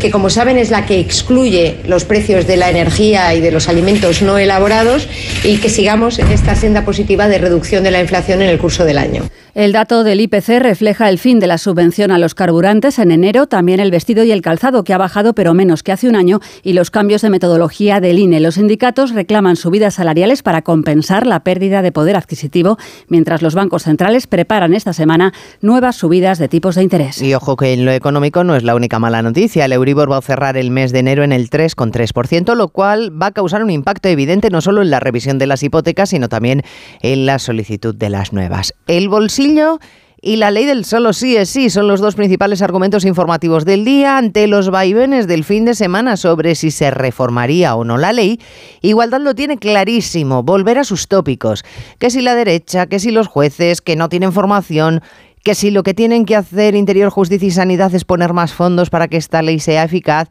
que 0.00 0.10
como 0.10 0.30
saben 0.30 0.56
es 0.56 0.70
la 0.70 0.84
que 0.84 0.98
excluye 0.98 1.76
los 1.86 2.04
precios 2.04 2.46
de 2.46 2.56
la 2.56 2.70
energía 2.70 3.34
y 3.34 3.40
de 3.40 3.50
los 3.52 3.68
alimentos 3.68 4.20
no 4.22 4.38
elaborados 4.38 5.08
y 5.44 5.58
que 5.58 5.68
sigamos 5.68 6.18
en 6.18 6.32
esta 6.32 6.56
senda 6.56 6.84
positiva 6.84 7.28
de 7.28 7.38
reducción 7.38 7.84
de 7.84 7.92
la 7.92 8.00
inflación 8.00 8.42
en 8.42 8.48
el 8.48 8.58
curso 8.58 8.84
del 8.84 8.98
año. 8.98 9.22
El 9.56 9.72
dato 9.72 10.04
del 10.04 10.20
IPC 10.20 10.60
refleja 10.60 11.08
el 11.08 11.18
fin 11.18 11.40
de 11.40 11.46
la 11.46 11.56
subvención 11.56 12.10
a 12.10 12.18
los 12.18 12.34
carburantes 12.34 12.98
en 12.98 13.10
enero, 13.10 13.46
también 13.46 13.80
el 13.80 13.90
vestido 13.90 14.22
y 14.22 14.30
el 14.30 14.42
calzado, 14.42 14.84
que 14.84 14.92
ha 14.92 14.98
bajado 14.98 15.34
pero 15.34 15.54
menos 15.54 15.82
que 15.82 15.92
hace 15.92 16.10
un 16.10 16.14
año, 16.14 16.40
y 16.62 16.74
los 16.74 16.90
cambios 16.90 17.22
de 17.22 17.30
metodología 17.30 17.98
del 18.00 18.18
INE. 18.18 18.40
Los 18.40 18.56
sindicatos 18.56 19.14
reclaman 19.14 19.56
subidas 19.56 19.94
salariales 19.94 20.42
para 20.42 20.60
compensar 20.60 21.26
la 21.26 21.40
pérdida 21.40 21.80
de 21.80 21.90
poder 21.90 22.16
adquisitivo, 22.16 22.76
mientras 23.08 23.40
los 23.40 23.54
bancos 23.54 23.84
centrales 23.84 24.26
preparan 24.26 24.74
esta 24.74 24.92
semana 24.92 25.32
nuevas 25.62 25.96
subidas 25.96 26.38
de 26.38 26.48
tipos 26.48 26.74
de 26.74 26.82
interés. 26.82 27.22
Y 27.22 27.32
ojo 27.32 27.56
que 27.56 27.72
en 27.72 27.86
lo 27.86 27.92
económico 27.92 28.44
no 28.44 28.56
es 28.56 28.62
la 28.62 28.74
única 28.74 28.95
mala 28.98 29.22
noticia. 29.22 29.64
El 29.64 29.72
Euribor 29.72 30.10
va 30.10 30.18
a 30.18 30.22
cerrar 30.22 30.56
el 30.56 30.70
mes 30.70 30.92
de 30.92 31.00
enero 31.00 31.24
en 31.24 31.32
el 31.32 31.50
3,3%, 31.50 32.54
lo 32.54 32.68
cual 32.68 33.10
va 33.20 33.26
a 33.26 33.32
causar 33.32 33.62
un 33.62 33.70
impacto 33.70 34.08
evidente 34.08 34.50
no 34.50 34.60
solo 34.60 34.82
en 34.82 34.90
la 34.90 35.00
revisión 35.00 35.38
de 35.38 35.46
las 35.46 35.62
hipotecas, 35.62 36.10
sino 36.10 36.28
también 36.28 36.62
en 37.02 37.26
la 37.26 37.38
solicitud 37.38 37.94
de 37.94 38.10
las 38.10 38.32
nuevas. 38.32 38.74
El 38.86 39.08
bolsillo 39.08 39.78
y 40.26 40.36
la 40.36 40.50
ley 40.50 40.64
del 40.64 40.84
solo 40.84 41.12
sí 41.12 41.36
es 41.36 41.50
sí 41.50 41.70
son 41.70 41.88
los 41.88 42.00
dos 42.00 42.14
principales 42.14 42.62
argumentos 42.62 43.04
informativos 43.04 43.64
del 43.64 43.84
día 43.84 44.16
ante 44.16 44.46
los 44.46 44.70
vaivenes 44.70 45.26
del 45.26 45.44
fin 45.44 45.64
de 45.64 45.74
semana 45.74 46.16
sobre 46.16 46.54
si 46.54 46.70
se 46.70 46.90
reformaría 46.90 47.76
o 47.76 47.84
no 47.84 47.98
la 47.98 48.12
ley. 48.12 48.40
Igualdad 48.80 49.20
lo 49.20 49.34
tiene 49.34 49.58
clarísimo, 49.58 50.42
volver 50.42 50.78
a 50.78 50.84
sus 50.84 51.06
tópicos, 51.06 51.64
que 51.98 52.10
si 52.10 52.22
la 52.22 52.34
derecha, 52.34 52.86
que 52.86 52.98
si 52.98 53.10
los 53.10 53.28
jueces, 53.28 53.82
que 53.82 53.94
no 53.94 54.08
tienen 54.08 54.32
formación, 54.32 55.02
que 55.46 55.54
si 55.54 55.70
lo 55.70 55.84
que 55.84 55.94
tienen 55.94 56.24
que 56.24 56.34
hacer 56.34 56.74
Interior, 56.74 57.08
Justicia 57.08 57.46
y 57.46 57.52
Sanidad 57.52 57.94
es 57.94 58.04
poner 58.04 58.32
más 58.32 58.52
fondos 58.52 58.90
para 58.90 59.06
que 59.06 59.16
esta 59.16 59.42
ley 59.42 59.60
sea 59.60 59.84
eficaz. 59.84 60.28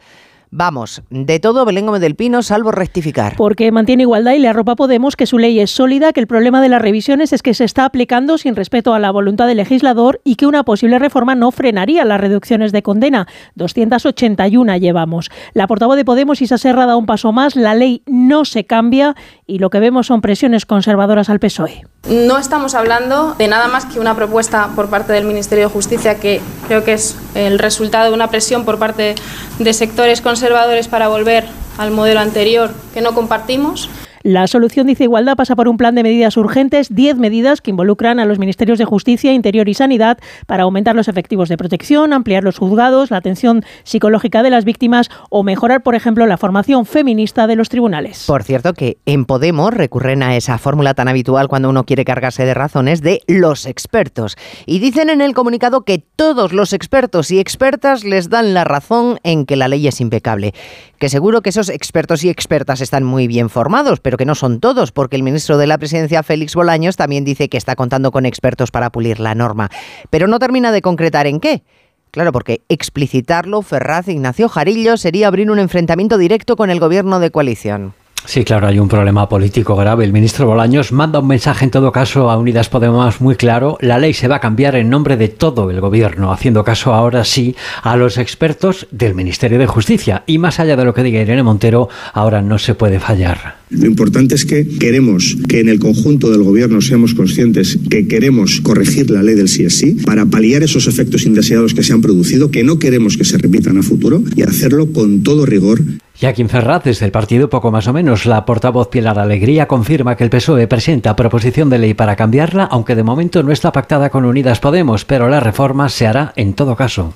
Vamos, 0.57 1.01
de 1.09 1.41
todo 1.41 1.65
Belén 1.65 1.85
Gómez 1.85 1.99
del 1.99 2.15
Pino, 2.15 2.41
salvo 2.41 2.71
rectificar. 2.71 3.35
Porque 3.35 3.73
mantiene 3.73 4.03
igualdad 4.03 4.31
y 4.31 4.39
le 4.39 4.47
arropa 4.47 4.77
Podemos 4.77 5.17
que 5.17 5.25
su 5.25 5.37
ley 5.37 5.59
es 5.59 5.69
sólida, 5.69 6.13
que 6.13 6.21
el 6.21 6.27
problema 6.27 6.61
de 6.61 6.69
las 6.69 6.81
revisiones 6.81 7.33
es 7.33 7.41
que 7.41 7.53
se 7.53 7.65
está 7.65 7.83
aplicando 7.83 8.37
sin 8.37 8.55
respeto 8.55 8.93
a 8.93 8.99
la 8.99 9.11
voluntad 9.11 9.47
del 9.47 9.57
legislador 9.57 10.21
y 10.23 10.35
que 10.35 10.45
una 10.45 10.63
posible 10.63 10.97
reforma 10.97 11.35
no 11.35 11.51
frenaría 11.51 12.05
las 12.05 12.21
reducciones 12.21 12.71
de 12.71 12.83
condena. 12.83 13.27
281 13.55 14.77
llevamos. 14.77 15.29
La 15.53 15.67
portavoz 15.67 15.97
de 15.97 16.05
Podemos, 16.05 16.41
Isa 16.41 16.57
Serra, 16.57 16.85
da 16.85 16.95
un 16.95 17.05
paso 17.05 17.33
más. 17.33 17.57
La 17.57 17.75
ley 17.75 18.01
no 18.05 18.45
se 18.45 18.63
cambia 18.63 19.13
y 19.45 19.59
lo 19.59 19.69
que 19.69 19.81
vemos 19.81 20.07
son 20.07 20.21
presiones 20.21 20.65
conservadoras 20.65 21.29
al 21.29 21.41
PSOE. 21.41 21.85
No 22.09 22.37
estamos 22.37 22.75
hablando 22.75 23.33
de 23.33 23.49
nada 23.49 23.67
más 23.67 23.85
que 23.85 23.99
una 23.99 24.15
propuesta 24.15 24.69
por 24.73 24.89
parte 24.89 25.11
del 25.11 25.25
Ministerio 25.25 25.65
de 25.65 25.73
Justicia 25.73 26.17
que 26.17 26.39
creo 26.67 26.85
que 26.85 26.93
es 26.93 27.17
el 27.33 27.59
resultado 27.59 28.09
de 28.09 28.15
una 28.15 28.29
presión 28.29 28.63
por 28.63 28.79
parte 28.79 29.15
de 29.59 29.73
sectores 29.73 30.21
conservadores 30.21 30.44
para 30.87 31.07
volver 31.07 31.45
al 31.77 31.91
modelo 31.91 32.19
anterior 32.19 32.71
que 32.93 33.01
no 33.01 33.13
compartimos. 33.13 33.89
La 34.25 34.47
solución, 34.47 34.87
dice 34.87 35.03
Igualdad, 35.03 35.37
pasa 35.37 35.55
por 35.55 35.67
un 35.67 35.77
plan 35.77 35.93
de 35.93 36.01
medidas 36.01 36.35
urgentes, 36.35 36.87
10 36.89 37.17
medidas 37.17 37.61
que 37.61 37.69
involucran 37.69 38.19
a 38.19 38.25
los 38.25 38.39
Ministerios 38.39 38.79
de 38.79 38.85
Justicia, 38.85 39.31
Interior 39.31 39.69
y 39.69 39.75
Sanidad 39.75 40.17
para 40.47 40.63
aumentar 40.63 40.95
los 40.95 41.07
efectivos 41.07 41.47
de 41.47 41.57
protección, 41.57 42.11
ampliar 42.11 42.43
los 42.43 42.57
juzgados, 42.57 43.11
la 43.11 43.17
atención 43.17 43.63
psicológica 43.83 44.41
de 44.41 44.49
las 44.49 44.65
víctimas 44.65 45.11
o 45.29 45.43
mejorar, 45.43 45.83
por 45.83 45.93
ejemplo, 45.93 46.25
la 46.25 46.37
formación 46.37 46.87
feminista 46.87 47.45
de 47.45 47.55
los 47.55 47.69
tribunales. 47.69 48.25
Por 48.25 48.41
cierto, 48.41 48.73
que 48.73 48.97
en 49.05 49.25
Podemos 49.25 49.71
recurren 49.71 50.23
a 50.23 50.35
esa 50.35 50.57
fórmula 50.57 50.95
tan 50.95 51.07
habitual 51.07 51.47
cuando 51.47 51.69
uno 51.69 51.85
quiere 51.85 52.03
cargarse 52.03 52.45
de 52.45 52.55
razones 52.55 53.03
de 53.03 53.21
los 53.27 53.67
expertos. 53.67 54.37
Y 54.65 54.79
dicen 54.79 55.11
en 55.11 55.21
el 55.21 55.35
comunicado 55.35 55.83
que 55.83 55.99
todos 55.99 56.51
los 56.51 56.73
expertos 56.73 57.29
y 57.29 57.39
expertas 57.39 58.03
les 58.03 58.31
dan 58.31 58.55
la 58.55 58.63
razón 58.63 59.19
en 59.21 59.45
que 59.45 59.55
la 59.55 59.67
ley 59.67 59.87
es 59.87 60.01
impecable. 60.01 60.55
Que 60.97 61.09
seguro 61.09 61.41
que 61.41 61.49
esos 61.49 61.69
expertos 61.69 62.23
y 62.23 62.29
expertas 62.29 62.81
están 62.81 63.03
muy 63.03 63.27
bien 63.27 63.49
formados, 63.49 63.99
pero 63.99 64.17
que 64.17 64.25
no 64.25 64.35
son 64.35 64.59
todos, 64.59 64.91
porque 64.91 65.15
el 65.15 65.23
ministro 65.23 65.57
de 65.57 65.67
la 65.67 65.77
Presidencia, 65.77 66.23
Félix 66.23 66.55
Bolaños, 66.55 66.95
también 66.95 67.25
dice 67.25 67.49
que 67.49 67.57
está 67.57 67.75
contando 67.75 68.11
con 68.11 68.25
expertos 68.25 68.71
para 68.71 68.89
pulir 68.91 69.19
la 69.19 69.35
norma. 69.35 69.69
Pero 70.09 70.27
no 70.27 70.39
termina 70.39 70.71
de 70.71 70.81
concretar 70.81 71.27
en 71.27 71.39
qué. 71.39 71.63
Claro, 72.11 72.31
porque 72.31 72.61
explicitarlo, 72.69 73.61
Ferraz, 73.61 74.07
Ignacio 74.07 74.47
Jarillo, 74.47 74.95
sería 74.95 75.27
abrir 75.27 75.51
un 75.51 75.59
enfrentamiento 75.59 76.17
directo 76.17 76.55
con 76.55 76.69
el 76.69 76.79
gobierno 76.79 77.19
de 77.19 77.29
coalición. 77.29 77.93
Sí, 78.25 78.43
claro, 78.43 78.67
hay 78.67 78.79
un 78.79 78.87
problema 78.87 79.29
político 79.29 79.75
grave. 79.75 80.03
El 80.03 80.11
ministro 80.11 80.47
Bolaños 80.47 80.91
manda 80.91 81.19
un 81.19 81.27
mensaje 81.27 81.65
en 81.65 81.71
todo 81.71 81.91
caso 81.91 82.29
a 82.29 82.37
Unidas 82.37 82.69
Podemos 82.69 83.21
muy 83.21 83.35
claro. 83.35 83.77
La 83.81 83.99
ley 83.99 84.13
se 84.13 84.27
va 84.27 84.37
a 84.37 84.39
cambiar 84.39 84.75
en 84.75 84.89
nombre 84.89 85.15
de 85.15 85.27
todo 85.27 85.69
el 85.69 85.79
gobierno, 85.79 86.31
haciendo 86.31 86.63
caso 86.63 86.93
ahora 86.93 87.23
sí 87.23 87.55
a 87.83 87.95
los 87.95 88.17
expertos 88.17 88.87
del 88.91 89.13
Ministerio 89.13 89.59
de 89.59 89.67
Justicia. 89.67 90.23
Y 90.25 90.39
más 90.39 90.59
allá 90.59 90.75
de 90.75 90.85
lo 90.85 90.93
que 90.93 91.03
diga 91.03 91.21
Irene 91.21 91.43
Montero, 91.43 91.87
ahora 92.13 92.41
no 92.41 92.57
se 92.57 92.73
puede 92.73 92.99
fallar. 92.99 93.64
Lo 93.69 93.87
importante 93.87 94.35
es 94.35 94.45
que 94.45 94.67
queremos 94.67 95.37
que 95.47 95.59
en 95.59 95.69
el 95.69 95.79
conjunto 95.79 96.29
del 96.31 96.43
gobierno 96.43 96.81
seamos 96.81 97.13
conscientes 97.13 97.79
que 97.89 98.07
queremos 98.07 98.61
corregir 98.61 99.09
la 99.09 99.23
ley 99.23 99.35
del 99.35 99.49
sí 99.49 99.65
es 99.65 99.75
sí 99.77 99.97
para 100.05 100.25
paliar 100.25 100.63
esos 100.63 100.87
efectos 100.87 101.25
indeseados 101.25 101.73
que 101.73 101.83
se 101.83 101.93
han 101.93 102.01
producido, 102.01 102.51
que 102.51 102.63
no 102.63 102.77
queremos 102.77 103.17
que 103.17 103.25
se 103.25 103.37
repitan 103.37 103.77
a 103.77 103.83
futuro 103.83 104.23
y 104.35 104.43
hacerlo 104.43 104.91
con 104.91 105.23
todo 105.23 105.45
rigor 105.45 105.81
Joaquín 106.19 106.47
Ferraz, 106.47 106.83
desde 106.85 107.05
el 107.05 107.11
partido 107.11 107.49
poco 107.49 107.71
más 107.71 107.87
o 107.87 107.93
menos, 107.93 108.25
la 108.25 108.45
portavoz 108.45 108.87
Pilar 108.87 109.19
Alegría 109.19 109.67
confirma 109.67 110.15
que 110.15 110.23
el 110.23 110.29
PSOE 110.29 110.65
presenta 110.67 111.15
proposición 111.15 111.69
de 111.69 111.77
ley 111.77 111.93
para 111.93 112.15
cambiarla, 112.15 112.63
aunque 112.63 112.95
de 112.95 113.03
momento 113.03 113.43
no 113.43 113.51
está 113.51 113.73
pactada 113.73 114.09
con 114.09 114.23
Unidas 114.23 114.61
Podemos, 114.61 115.03
pero 115.03 115.27
la 115.27 115.41
reforma 115.41 115.89
se 115.89 116.07
hará 116.07 116.31
en 116.37 116.53
todo 116.53 116.77
caso. 116.77 117.15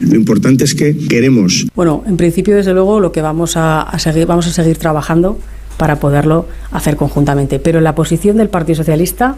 Lo 0.00 0.16
importante 0.16 0.64
es 0.64 0.74
que 0.74 0.96
queremos. 1.08 1.66
Bueno, 1.74 2.02
en 2.06 2.16
principio, 2.16 2.56
desde 2.56 2.72
luego, 2.72 3.00
lo 3.00 3.12
que 3.12 3.22
vamos 3.22 3.56
a, 3.56 3.82
a 3.82 3.98
seguir, 3.98 4.26
vamos 4.26 4.46
a 4.46 4.52
seguir 4.52 4.78
trabajando 4.78 5.38
para 5.76 5.96
poderlo 5.96 6.46
hacer 6.72 6.96
conjuntamente. 6.96 7.58
Pero 7.58 7.80
la 7.80 7.94
posición 7.94 8.36
del 8.36 8.48
Partido 8.48 8.76
Socialista, 8.76 9.36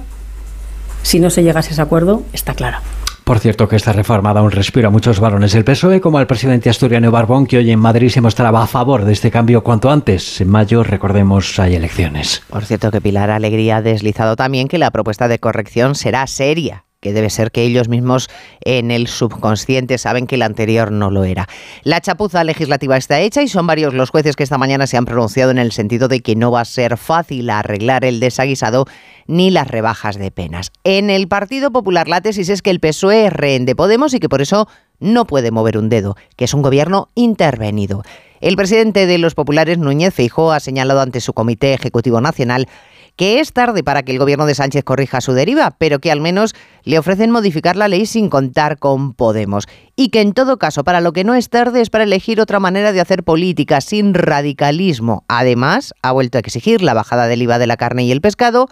si 1.03 1.21
no 1.21 1.31
se 1.31 1.43
llegase 1.43 1.71
a 1.71 1.73
ese 1.73 1.83
acuerdo, 1.83 2.23
está 2.33 2.55
clara. 2.55 2.83
Por 3.25 3.39
cierto, 3.39 3.69
que 3.69 3.77
esta 3.77 3.93
reforma 3.93 4.35
da 4.35 4.43
un 4.43 4.51
respiro 4.51 4.89
a 4.89 4.91
muchos 4.91 5.21
varones 5.21 5.53
del 5.53 5.65
PSOE, 5.65 6.01
como 6.01 6.19
al 6.19 6.27
presidente 6.27 6.69
asturiano 6.69 7.13
Barbón, 7.13 7.47
que 7.47 7.59
hoy 7.59 7.71
en 7.71 7.79
Madrid 7.79 8.09
se 8.09 8.21
mostraba 8.21 8.63
a 8.63 8.67
favor 8.67 9.05
de 9.05 9.13
este 9.13 9.31
cambio 9.31 9.63
cuanto 9.63 9.91
antes. 9.91 10.41
En 10.41 10.49
mayo, 10.49 10.83
recordemos, 10.83 11.59
hay 11.61 11.77
elecciones. 11.77 12.43
Por 12.51 12.65
cierto, 12.65 12.91
que 12.91 13.01
Pilar 13.01 13.31
Alegría 13.31 13.77
ha 13.77 13.83
deslizado 13.83 14.35
también 14.35 14.67
que 14.67 14.79
la 14.79 14.91
propuesta 14.91 15.29
de 15.29 15.39
corrección 15.39 15.95
será 15.95 16.27
seria 16.27 16.85
que 17.03 17.13
debe 17.13 17.29
ser 17.29 17.51
que 17.51 17.63
ellos 17.63 17.89
mismos 17.89 18.31
en 18.65 18.91
el 18.91 19.09
subconsciente 19.09 19.99
saben 19.99 20.27
que 20.27 20.37
el 20.37 20.43
anterior 20.43 20.93
no 20.93 21.11
lo 21.11 21.25
era. 21.25 21.49
La 21.83 22.01
chapuza 22.01 22.45
legislativa 22.45 22.97
está 22.97 23.21
hecha 23.21 23.43
y 23.43 23.49
son 23.49 23.67
varios 23.67 23.93
los 23.93 24.11
jueces 24.11 24.37
que 24.37 24.45
esta 24.45 24.57
mañana 24.57 24.87
se 24.87 24.97
han 24.97 25.05
pronunciado 25.05 25.51
en 25.51 25.59
el 25.59 25.73
sentido 25.73 26.07
de 26.07 26.21
que 26.21 26.37
no 26.37 26.53
va 26.53 26.61
a 26.61 26.65
ser 26.65 26.97
fácil 26.97 27.51
arreglar 27.51 28.05
el 28.05 28.21
desaguisado 28.21 28.87
ni 29.27 29.51
las 29.51 29.69
rebajas 29.69 30.17
de 30.17 30.31
penas. 30.31 30.71
En 30.85 31.11
el 31.11 31.27
Partido 31.27 31.73
Popular 31.73 32.07
la 32.09 32.21
tesis 32.21 32.49
es 32.49 32.63
que 32.63 32.71
el 32.71 32.79
PSOE 32.79 33.27
es 33.27 33.33
rehén 33.33 33.67
de 33.67 33.75
Podemos 33.75 34.15
y 34.15 34.21
que 34.21 34.29
por 34.29 34.41
eso 34.41 34.69
no 35.01 35.27
puede 35.27 35.51
mover 35.51 35.79
un 35.79 35.89
dedo, 35.89 36.17
que 36.37 36.45
es 36.45 36.55
un 36.55 36.63
gobierno 36.63 37.09
intervenido. 37.17 38.05
El 38.41 38.57
presidente 38.57 39.07
de 39.07 39.19
los 39.19 39.35
populares, 39.35 39.79
Núñez 39.79 40.15
Feijóo, 40.15 40.53
ha 40.53 40.61
señalado 40.61 41.01
ante 41.01 41.21
su 41.21 41.33
Comité 41.33 41.75
Ejecutivo 41.75 42.21
Nacional 42.21 42.69
que 43.17 43.41
es 43.41 43.53
tarde 43.53 43.85
para 43.85 44.03
que 44.03 44.13
el 44.13 44.19
gobierno 44.19 44.47
de 44.47 44.55
Sánchez 44.55 44.85
corrija 44.85 45.21
su 45.21 45.33
deriva, 45.33 45.77
pero 45.79 45.99
que 45.99 46.11
al 46.11 46.21
menos 46.21 46.55
le 46.85 46.99
ofrecen 46.99 47.31
modificar 47.31 47.77
la 47.77 47.89
ley 47.89 48.07
sin 48.07 48.29
contar 48.29 48.79
con 48.79 49.13
Podemos. 49.15 49.67
Y 49.97 50.09
que 50.09 50.21
en 50.21 50.33
todo 50.33 50.59
caso, 50.59 50.85
para 50.85 51.01
lo 51.01 51.13
que 51.13 51.25
no 51.25 51.35
es 51.35 51.49
tarde 51.49 51.81
es 51.81 51.91
para 51.91 52.05
elegir 52.05 52.41
otra 52.41 52.61
manera 52.61 52.93
de 52.93 53.01
hacer 53.01 53.23
política 53.23 53.81
sin 53.81 54.15
radicalismo. 54.15 55.25
Además, 55.29 55.95
ha 56.03 56.13
vuelto 56.13 56.39
a 56.39 56.41
exigir 56.41 56.83
la 56.83 56.95
bajada 56.95 57.27
del 57.27 57.43
IVA 57.43 57.59
de 57.59 57.67
la 57.67 57.77
carne 57.77 58.05
y 58.05 58.13
el 58.13 58.21
pescado 58.21 58.69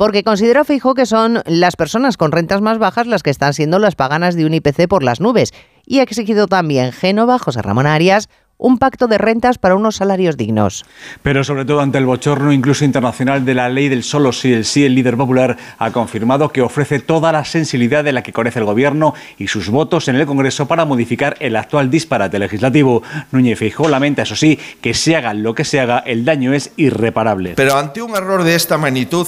porque 0.00 0.24
considera 0.24 0.64
Fijo 0.64 0.94
que 0.94 1.04
son 1.04 1.42
las 1.44 1.76
personas 1.76 2.16
con 2.16 2.32
rentas 2.32 2.62
más 2.62 2.78
bajas 2.78 3.06
las 3.06 3.22
que 3.22 3.28
están 3.28 3.52
siendo 3.52 3.78
las 3.78 3.96
paganas 3.96 4.34
de 4.34 4.46
un 4.46 4.54
IPC 4.54 4.88
por 4.88 5.02
las 5.02 5.20
nubes. 5.20 5.52
Y 5.84 5.98
ha 5.98 6.02
exigido 6.02 6.46
también 6.46 6.92
Génova, 6.92 7.38
José 7.38 7.60
Ramón 7.60 7.86
Arias, 7.86 8.30
un 8.60 8.78
pacto 8.78 9.08
de 9.08 9.18
rentas 9.18 9.58
para 9.58 9.74
unos 9.74 9.96
salarios 9.96 10.36
dignos. 10.36 10.84
Pero 11.22 11.42
sobre 11.42 11.64
todo 11.64 11.80
ante 11.80 11.98
el 11.98 12.06
bochorno 12.06 12.52
incluso 12.52 12.84
internacional 12.84 13.44
de 13.44 13.54
la 13.54 13.68
ley 13.68 13.88
del 13.88 14.04
solo 14.04 14.32
sí 14.32 14.52
el 14.52 14.64
sí, 14.64 14.84
el 14.84 14.94
líder 14.94 15.16
popular 15.16 15.56
ha 15.78 15.90
confirmado 15.90 16.50
que 16.50 16.62
ofrece 16.62 17.00
toda 17.00 17.32
la 17.32 17.44
sensibilidad 17.44 18.04
de 18.04 18.12
la 18.12 18.22
que 18.22 18.32
carece 18.32 18.58
el 18.58 18.66
gobierno 18.66 19.14
y 19.38 19.48
sus 19.48 19.70
votos 19.70 20.08
en 20.08 20.16
el 20.16 20.26
Congreso 20.26 20.68
para 20.68 20.84
modificar 20.84 21.36
el 21.40 21.56
actual 21.56 21.90
disparate 21.90 22.38
legislativo. 22.38 23.02
Núñez 23.32 23.58
Feijóo 23.58 23.88
lamenta, 23.88 24.22
eso 24.22 24.36
sí, 24.36 24.58
que 24.80 24.94
se 24.94 25.16
haga 25.16 25.34
lo 25.34 25.54
que 25.54 25.64
se 25.64 25.80
haga, 25.80 26.00
el 26.00 26.24
daño 26.24 26.52
es 26.52 26.72
irreparable. 26.76 27.54
Pero 27.56 27.76
ante 27.76 28.02
un 28.02 28.14
error 28.14 28.44
de 28.44 28.54
esta 28.54 28.76
magnitud 28.78 29.26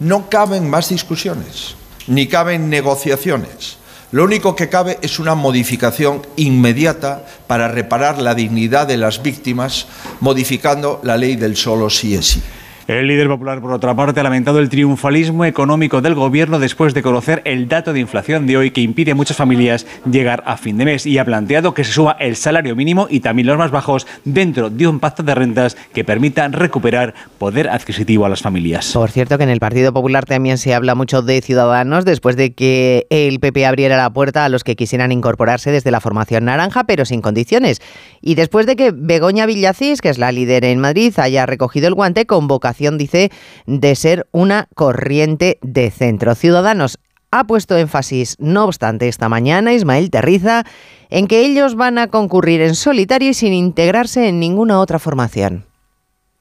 no 0.00 0.28
caben 0.28 0.68
más 0.68 0.88
discusiones, 0.88 1.76
ni 2.08 2.26
caben 2.26 2.68
negociaciones. 2.68 3.81
Lo 4.12 4.24
único 4.24 4.54
que 4.54 4.68
cabe 4.68 4.98
es 5.00 5.18
una 5.18 5.34
modificación 5.34 6.20
inmediata 6.36 7.24
para 7.46 7.68
reparar 7.68 8.20
la 8.20 8.34
dignidad 8.34 8.86
de 8.86 8.98
las 8.98 9.22
víctimas, 9.22 9.86
modificando 10.20 11.00
la 11.02 11.16
ley 11.16 11.36
del 11.36 11.56
solo 11.56 11.88
sí 11.88 12.14
es 12.14 12.26
sí. 12.26 12.42
El 12.88 13.06
líder 13.06 13.28
popular, 13.28 13.60
por 13.60 13.72
otra 13.72 13.94
parte, 13.94 14.18
ha 14.18 14.22
lamentado 14.24 14.58
el 14.58 14.68
triunfalismo 14.68 15.44
económico 15.44 16.00
del 16.00 16.14
gobierno 16.14 16.58
después 16.58 16.94
de 16.94 17.02
conocer 17.02 17.40
el 17.44 17.68
dato 17.68 17.92
de 17.92 18.00
inflación 18.00 18.46
de 18.48 18.56
hoy 18.56 18.72
que 18.72 18.80
impide 18.80 19.12
a 19.12 19.14
muchas 19.14 19.36
familias 19.36 19.86
llegar 20.10 20.42
a 20.46 20.56
fin 20.56 20.78
de 20.78 20.84
mes 20.84 21.06
y 21.06 21.16
ha 21.18 21.24
planteado 21.24 21.74
que 21.74 21.84
se 21.84 21.92
suba 21.92 22.16
el 22.18 22.34
salario 22.34 22.74
mínimo 22.74 23.06
y 23.08 23.20
también 23.20 23.46
los 23.46 23.56
más 23.56 23.70
bajos 23.70 24.08
dentro 24.24 24.68
de 24.68 24.88
un 24.88 24.98
pacto 24.98 25.22
de 25.22 25.32
rentas 25.32 25.76
que 25.94 26.02
permita 26.02 26.48
recuperar 26.48 27.14
poder 27.38 27.68
adquisitivo 27.68 28.26
a 28.26 28.28
las 28.28 28.42
familias. 28.42 28.92
Por 28.92 29.12
cierto, 29.12 29.38
que 29.38 29.44
en 29.44 29.50
el 29.50 29.60
Partido 29.60 29.92
Popular 29.92 30.24
también 30.24 30.58
se 30.58 30.74
habla 30.74 30.96
mucho 30.96 31.22
de 31.22 31.40
ciudadanos 31.40 32.04
después 32.04 32.34
de 32.34 32.52
que 32.52 33.06
el 33.10 33.38
PP 33.38 33.64
abriera 33.64 33.96
la 33.96 34.10
puerta 34.10 34.44
a 34.44 34.48
los 34.48 34.64
que 34.64 34.74
quisieran 34.74 35.12
incorporarse 35.12 35.70
desde 35.70 35.92
la 35.92 36.00
formación 36.00 36.46
naranja, 36.46 36.82
pero 36.84 37.04
sin 37.04 37.20
condiciones. 37.20 37.80
Y 38.20 38.34
después 38.34 38.66
de 38.66 38.74
que 38.74 38.92
Begoña 38.92 39.46
Villacís, 39.46 40.00
que 40.00 40.08
es 40.08 40.18
la 40.18 40.32
líder 40.32 40.64
en 40.64 40.80
Madrid, 40.80 41.14
haya 41.18 41.46
recogido 41.46 41.86
el 41.86 41.94
guante 41.94 42.26
con 42.26 42.48
vocación 42.48 42.71
dice, 42.98 43.30
de 43.66 43.94
ser 43.94 44.26
una 44.32 44.68
corriente 44.74 45.58
de 45.62 45.90
centro. 45.90 46.34
Ciudadanos 46.34 46.98
ha 47.30 47.44
puesto 47.44 47.76
énfasis, 47.76 48.36
no 48.38 48.64
obstante, 48.64 49.08
esta 49.08 49.28
mañana 49.28 49.72
Ismael 49.72 50.10
Terriza, 50.10 50.64
en 51.10 51.26
que 51.26 51.40
ellos 51.44 51.74
van 51.74 51.98
a 51.98 52.08
concurrir 52.08 52.60
en 52.60 52.74
solitario 52.74 53.30
y 53.30 53.34
sin 53.34 53.54
integrarse 53.54 54.28
en 54.28 54.38
ninguna 54.38 54.80
otra 54.80 54.98
formación 54.98 55.64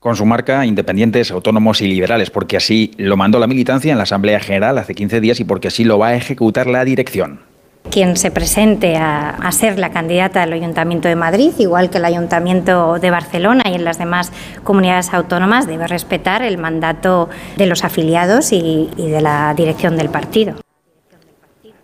con 0.01 0.15
su 0.15 0.25
marca 0.25 0.65
Independientes, 0.65 1.29
Autónomos 1.29 1.79
y 1.81 1.87
Liberales, 1.87 2.31
porque 2.31 2.57
así 2.57 2.89
lo 2.97 3.17
mandó 3.17 3.37
la 3.37 3.45
militancia 3.45 3.91
en 3.91 3.99
la 3.99 4.03
Asamblea 4.05 4.39
General 4.39 4.75
hace 4.79 4.95
15 4.95 5.21
días 5.21 5.39
y 5.39 5.43
porque 5.43 5.67
así 5.67 5.83
lo 5.83 5.99
va 5.99 6.07
a 6.07 6.15
ejecutar 6.15 6.65
la 6.65 6.83
dirección 6.83 7.50
quien 7.91 8.17
se 8.17 8.31
presente 8.31 8.97
a, 8.97 9.51
ser 9.51 9.77
la 9.77 9.91
candidata 9.91 10.39
del 10.39 10.53
Ayuntamiento 10.53 11.07
de 11.07 11.15
Madrid, 11.15 11.51
igual 11.59 11.89
que 11.89 11.97
el 11.97 12.05
Ayuntamiento 12.05 12.97
de 12.99 13.11
Barcelona 13.11 13.63
y 13.67 13.75
en 13.75 13.83
las 13.83 13.97
demás 13.97 14.31
comunidades 14.63 15.13
autónomas, 15.13 15.67
debe 15.67 15.85
respetar 15.87 16.41
el 16.41 16.57
mandato 16.57 17.29
de 17.57 17.65
los 17.65 17.83
afiliados 17.83 18.53
y 18.53 18.89
de 18.95 19.21
la 19.21 19.53
dirección 19.53 19.97
del 19.97 20.09
partido. 20.09 20.55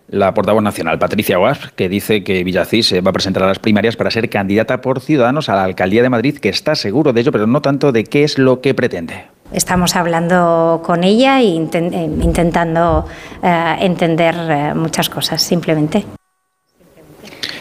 La 0.08 0.32
portavoz 0.32 0.62
nacional, 0.62 0.98
Patricia 0.98 1.36
Guas, 1.36 1.70
que 1.76 1.88
dice 1.88 2.24
que 2.24 2.42
Villacís 2.42 2.86
se 2.86 3.00
va 3.00 3.10
a 3.10 3.12
presentar 3.12 3.42
a 3.42 3.46
las 3.46 3.58
primarias 3.58 3.96
para 3.96 4.10
ser 4.10 4.28
candidata 4.30 4.80
por 4.80 5.00
Ciudadanos 5.00 5.48
a 5.48 5.54
la 5.54 5.64
alcaldía 5.64 6.02
de 6.02 6.08
Madrid, 6.08 6.38
que 6.38 6.48
está 6.48 6.74
seguro 6.74 7.12
de 7.12 7.20
ello, 7.20 7.32
pero 7.32 7.46
no 7.46 7.60
tanto 7.60 7.92
de 7.92 8.04
qué 8.04 8.24
es 8.24 8.38
lo 8.38 8.60
que 8.60 8.74
pretende. 8.74 9.26
Estamos 9.52 9.96
hablando 9.96 10.82
con 10.84 11.04
ella 11.04 11.40
e 11.40 11.44
intentando 11.44 13.06
eh, 13.42 13.76
entender 13.80 14.34
eh, 14.34 14.74
muchas 14.74 15.08
cosas, 15.08 15.42
simplemente. 15.42 16.04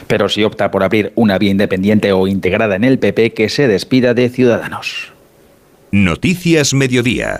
Pero 0.08 0.30
si 0.30 0.44
opta 0.44 0.72
por 0.72 0.84
abrir 0.84 1.12
una 1.16 1.38
vía 1.38 1.51
independiente 1.51 2.13
o 2.13 2.27
integrada 2.27 2.75
en 2.75 2.86
el 2.86 2.98
PP, 2.98 3.34
que 3.34 3.50
se 3.50 3.68
despida 3.68 4.13
de 4.13 4.30
Ciudadanos. 4.30 5.12
Noticias 5.92 6.74
Mediodía. 6.74 7.39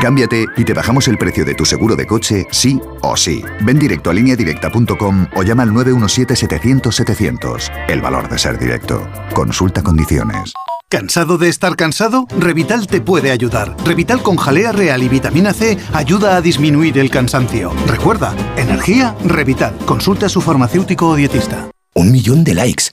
Cámbiate 0.00 0.46
y 0.56 0.64
te 0.64 0.74
bajamos 0.74 1.08
el 1.08 1.18
precio 1.18 1.44
de 1.44 1.54
tu 1.54 1.64
seguro 1.64 1.96
de 1.96 2.06
coche, 2.06 2.46
sí 2.50 2.80
o 3.02 3.16
sí. 3.16 3.42
Ven 3.62 3.78
directo 3.78 4.10
a 4.10 4.14
lineadirecta.com 4.14 5.26
o 5.34 5.42
llama 5.42 5.62
al 5.62 5.70
917-700-700. 5.70 7.70
El 7.88 8.00
valor 8.00 8.28
de 8.28 8.38
ser 8.38 8.58
directo. 8.58 9.08
Consulta 9.34 9.82
condiciones. 9.82 10.52
¿Cansado 10.88 11.38
de 11.38 11.48
estar 11.48 11.74
cansado? 11.74 12.26
Revital 12.38 12.86
te 12.86 13.00
puede 13.00 13.32
ayudar. 13.32 13.74
Revital 13.84 14.22
con 14.22 14.36
jalea 14.36 14.70
real 14.70 15.02
y 15.02 15.08
vitamina 15.08 15.52
C 15.52 15.76
ayuda 15.92 16.36
a 16.36 16.40
disminuir 16.40 16.98
el 16.98 17.10
cansancio. 17.10 17.72
Recuerda, 17.88 18.32
energía, 18.56 19.16
Revital. 19.24 19.76
Consulta 19.86 20.26
a 20.26 20.28
su 20.28 20.40
farmacéutico 20.40 21.08
o 21.08 21.16
dietista. 21.16 21.68
Un 21.94 22.12
millón 22.12 22.44
de 22.44 22.54
likes. 22.54 22.92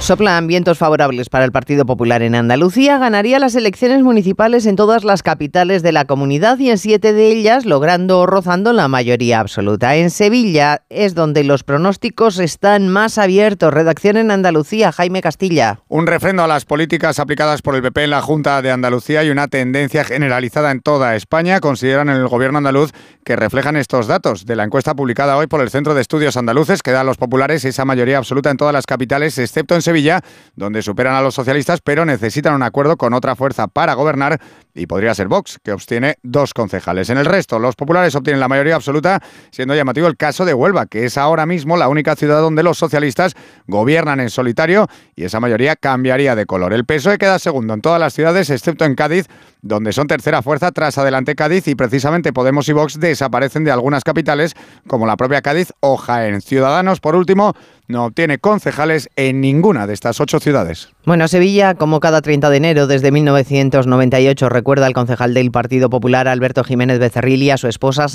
Soplan 0.00 0.46
vientos 0.46 0.78
favorables 0.78 1.28
para 1.28 1.44
el 1.44 1.50
Partido 1.50 1.84
Popular 1.84 2.22
en 2.22 2.36
Andalucía. 2.36 2.96
Ganaría 2.98 3.40
las 3.40 3.56
elecciones 3.56 4.04
municipales 4.04 4.64
en 4.66 4.76
todas 4.76 5.02
las 5.02 5.24
capitales 5.24 5.82
de 5.82 5.90
la 5.90 6.04
comunidad 6.04 6.58
y 6.58 6.70
en 6.70 6.78
siete 6.78 7.12
de 7.12 7.26
ellas 7.28 7.66
logrando 7.66 8.20
o 8.20 8.26
rozando 8.26 8.72
la 8.72 8.86
mayoría 8.86 9.40
absoluta. 9.40 9.96
En 9.96 10.10
Sevilla 10.10 10.82
es 10.90 11.16
donde 11.16 11.42
los 11.42 11.64
pronósticos 11.64 12.38
están 12.38 12.88
más 12.88 13.18
abiertos. 13.18 13.74
Redacción 13.74 14.16
en 14.16 14.30
Andalucía, 14.30 14.92
Jaime 14.92 15.22
Castilla. 15.22 15.80
Un 15.88 16.06
refrendo 16.06 16.44
a 16.44 16.46
las 16.46 16.66
políticas 16.66 17.18
aplicadas 17.18 17.62
por 17.62 17.74
el 17.74 17.82
PP 17.82 18.04
en 18.04 18.10
la 18.10 18.22
Junta 18.22 18.62
de 18.62 18.70
Andalucía 18.70 19.24
y 19.24 19.30
una 19.30 19.48
tendencia 19.48 20.04
generalizada 20.04 20.70
en 20.70 20.82
toda 20.82 21.16
España, 21.16 21.58
consideran 21.58 22.10
en 22.10 22.16
el 22.16 22.28
gobierno 22.28 22.58
andaluz 22.58 22.92
que 23.24 23.34
reflejan 23.34 23.76
estos 23.76 24.06
datos 24.06 24.46
de 24.46 24.54
la 24.54 24.62
encuesta 24.62 24.94
publicada 24.94 25.36
hoy 25.36 25.48
por 25.48 25.60
el 25.60 25.70
Centro 25.70 25.94
de 25.94 26.02
Estudios 26.02 26.36
Andaluces, 26.36 26.82
que 26.82 26.92
da 26.92 27.00
a 27.00 27.04
los 27.04 27.16
populares 27.16 27.64
esa 27.64 27.84
mayoría 27.84 28.18
absoluta 28.18 28.50
en 28.50 28.56
todas 28.56 28.72
las 28.72 28.86
capitales, 28.86 29.36
excepto 29.38 29.74
en 29.74 29.82
Sevilla, 29.86 30.20
donde 30.56 30.82
superan 30.82 31.14
a 31.14 31.22
los 31.22 31.34
socialistas, 31.34 31.80
pero 31.80 32.04
necesitan 32.04 32.54
un 32.54 32.62
acuerdo 32.62 32.96
con 32.96 33.14
otra 33.14 33.36
fuerza 33.36 33.68
para 33.68 33.94
gobernar 33.94 34.40
y 34.74 34.86
podría 34.86 35.14
ser 35.14 35.28
Vox, 35.28 35.58
que 35.62 35.72
obtiene 35.72 36.16
dos 36.22 36.52
concejales. 36.52 37.08
En 37.08 37.18
el 37.18 37.24
resto, 37.24 37.58
los 37.58 37.76
populares 37.76 38.14
obtienen 38.14 38.40
la 38.40 38.48
mayoría 38.48 38.74
absoluta, 38.74 39.22
siendo 39.50 39.74
llamativo 39.74 40.06
el 40.08 40.16
caso 40.16 40.44
de 40.44 40.54
Huelva, 40.54 40.86
que 40.86 41.04
es 41.04 41.16
ahora 41.16 41.46
mismo 41.46 41.76
la 41.76 41.88
única 41.88 42.16
ciudad 42.16 42.40
donde 42.40 42.62
los 42.62 42.76
socialistas 42.76 43.34
gobiernan 43.66 44.20
en 44.20 44.28
solitario 44.28 44.88
y 45.14 45.24
esa 45.24 45.40
mayoría 45.40 45.76
cambiaría 45.76 46.34
de 46.34 46.46
color. 46.46 46.72
El 46.72 46.84
PSOE 46.84 47.18
queda 47.18 47.38
segundo 47.38 47.74
en 47.74 47.80
todas 47.80 48.00
las 48.00 48.12
ciudades, 48.12 48.50
excepto 48.50 48.84
en 48.84 48.96
Cádiz, 48.96 49.28
donde 49.62 49.92
son 49.92 50.06
tercera 50.06 50.42
fuerza 50.42 50.72
tras 50.72 50.98
adelante 50.98 51.34
Cádiz 51.34 51.68
y 51.68 51.74
precisamente 51.74 52.32
Podemos 52.32 52.68
y 52.68 52.72
Vox 52.72 53.00
desaparecen 53.00 53.64
de 53.64 53.70
algunas 53.70 54.04
capitales, 54.04 54.54
como 54.86 55.06
la 55.06 55.16
propia 55.16 55.42
Cádiz 55.42 55.72
o 55.80 55.96
Jaén. 55.96 56.40
Ciudadanos, 56.40 57.00
por 57.00 57.16
último, 57.16 57.54
no 57.88 58.04
obtiene 58.06 58.38
concejales 58.38 59.08
en 59.16 59.40
ninguna 59.40 59.86
de 59.86 59.94
estas 59.94 60.20
ocho 60.20 60.40
ciudades. 60.40 60.88
Bueno, 61.04 61.28
Sevilla, 61.28 61.74
como 61.74 62.00
cada 62.00 62.20
30 62.20 62.50
de 62.50 62.56
enero 62.56 62.86
desde 62.86 63.12
1998, 63.12 64.48
recuerda 64.48 64.86
al 64.86 64.92
concejal 64.92 65.34
del 65.34 65.50
Partido 65.50 65.88
Popular 65.88 66.28
Alberto 66.28 66.64
Jiménez 66.64 66.98
Becerril 66.98 67.42
y 67.42 67.50
a 67.50 67.56
su 67.56 67.68
esposa 67.68 68.06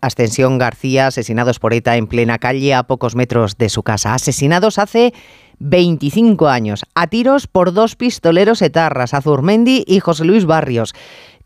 Ascensión 0.00 0.58
García, 0.58 1.08
asesinados 1.08 1.58
por 1.58 1.74
ETA 1.74 1.96
en 1.96 2.06
plena 2.06 2.38
calle 2.38 2.74
a 2.74 2.84
pocos 2.84 3.14
metros 3.14 3.58
de 3.58 3.68
su 3.68 3.82
casa. 3.82 4.14
Asesinados 4.14 4.78
hace 4.78 5.12
25 5.60 6.48
años, 6.48 6.84
a 6.94 7.06
tiros 7.06 7.46
por 7.46 7.72
dos 7.72 7.96
pistoleros 7.96 8.62
etarras, 8.62 9.14
Azurmendi 9.14 9.84
y 9.86 10.00
José 10.00 10.24
Luis 10.24 10.44
Barrios 10.44 10.94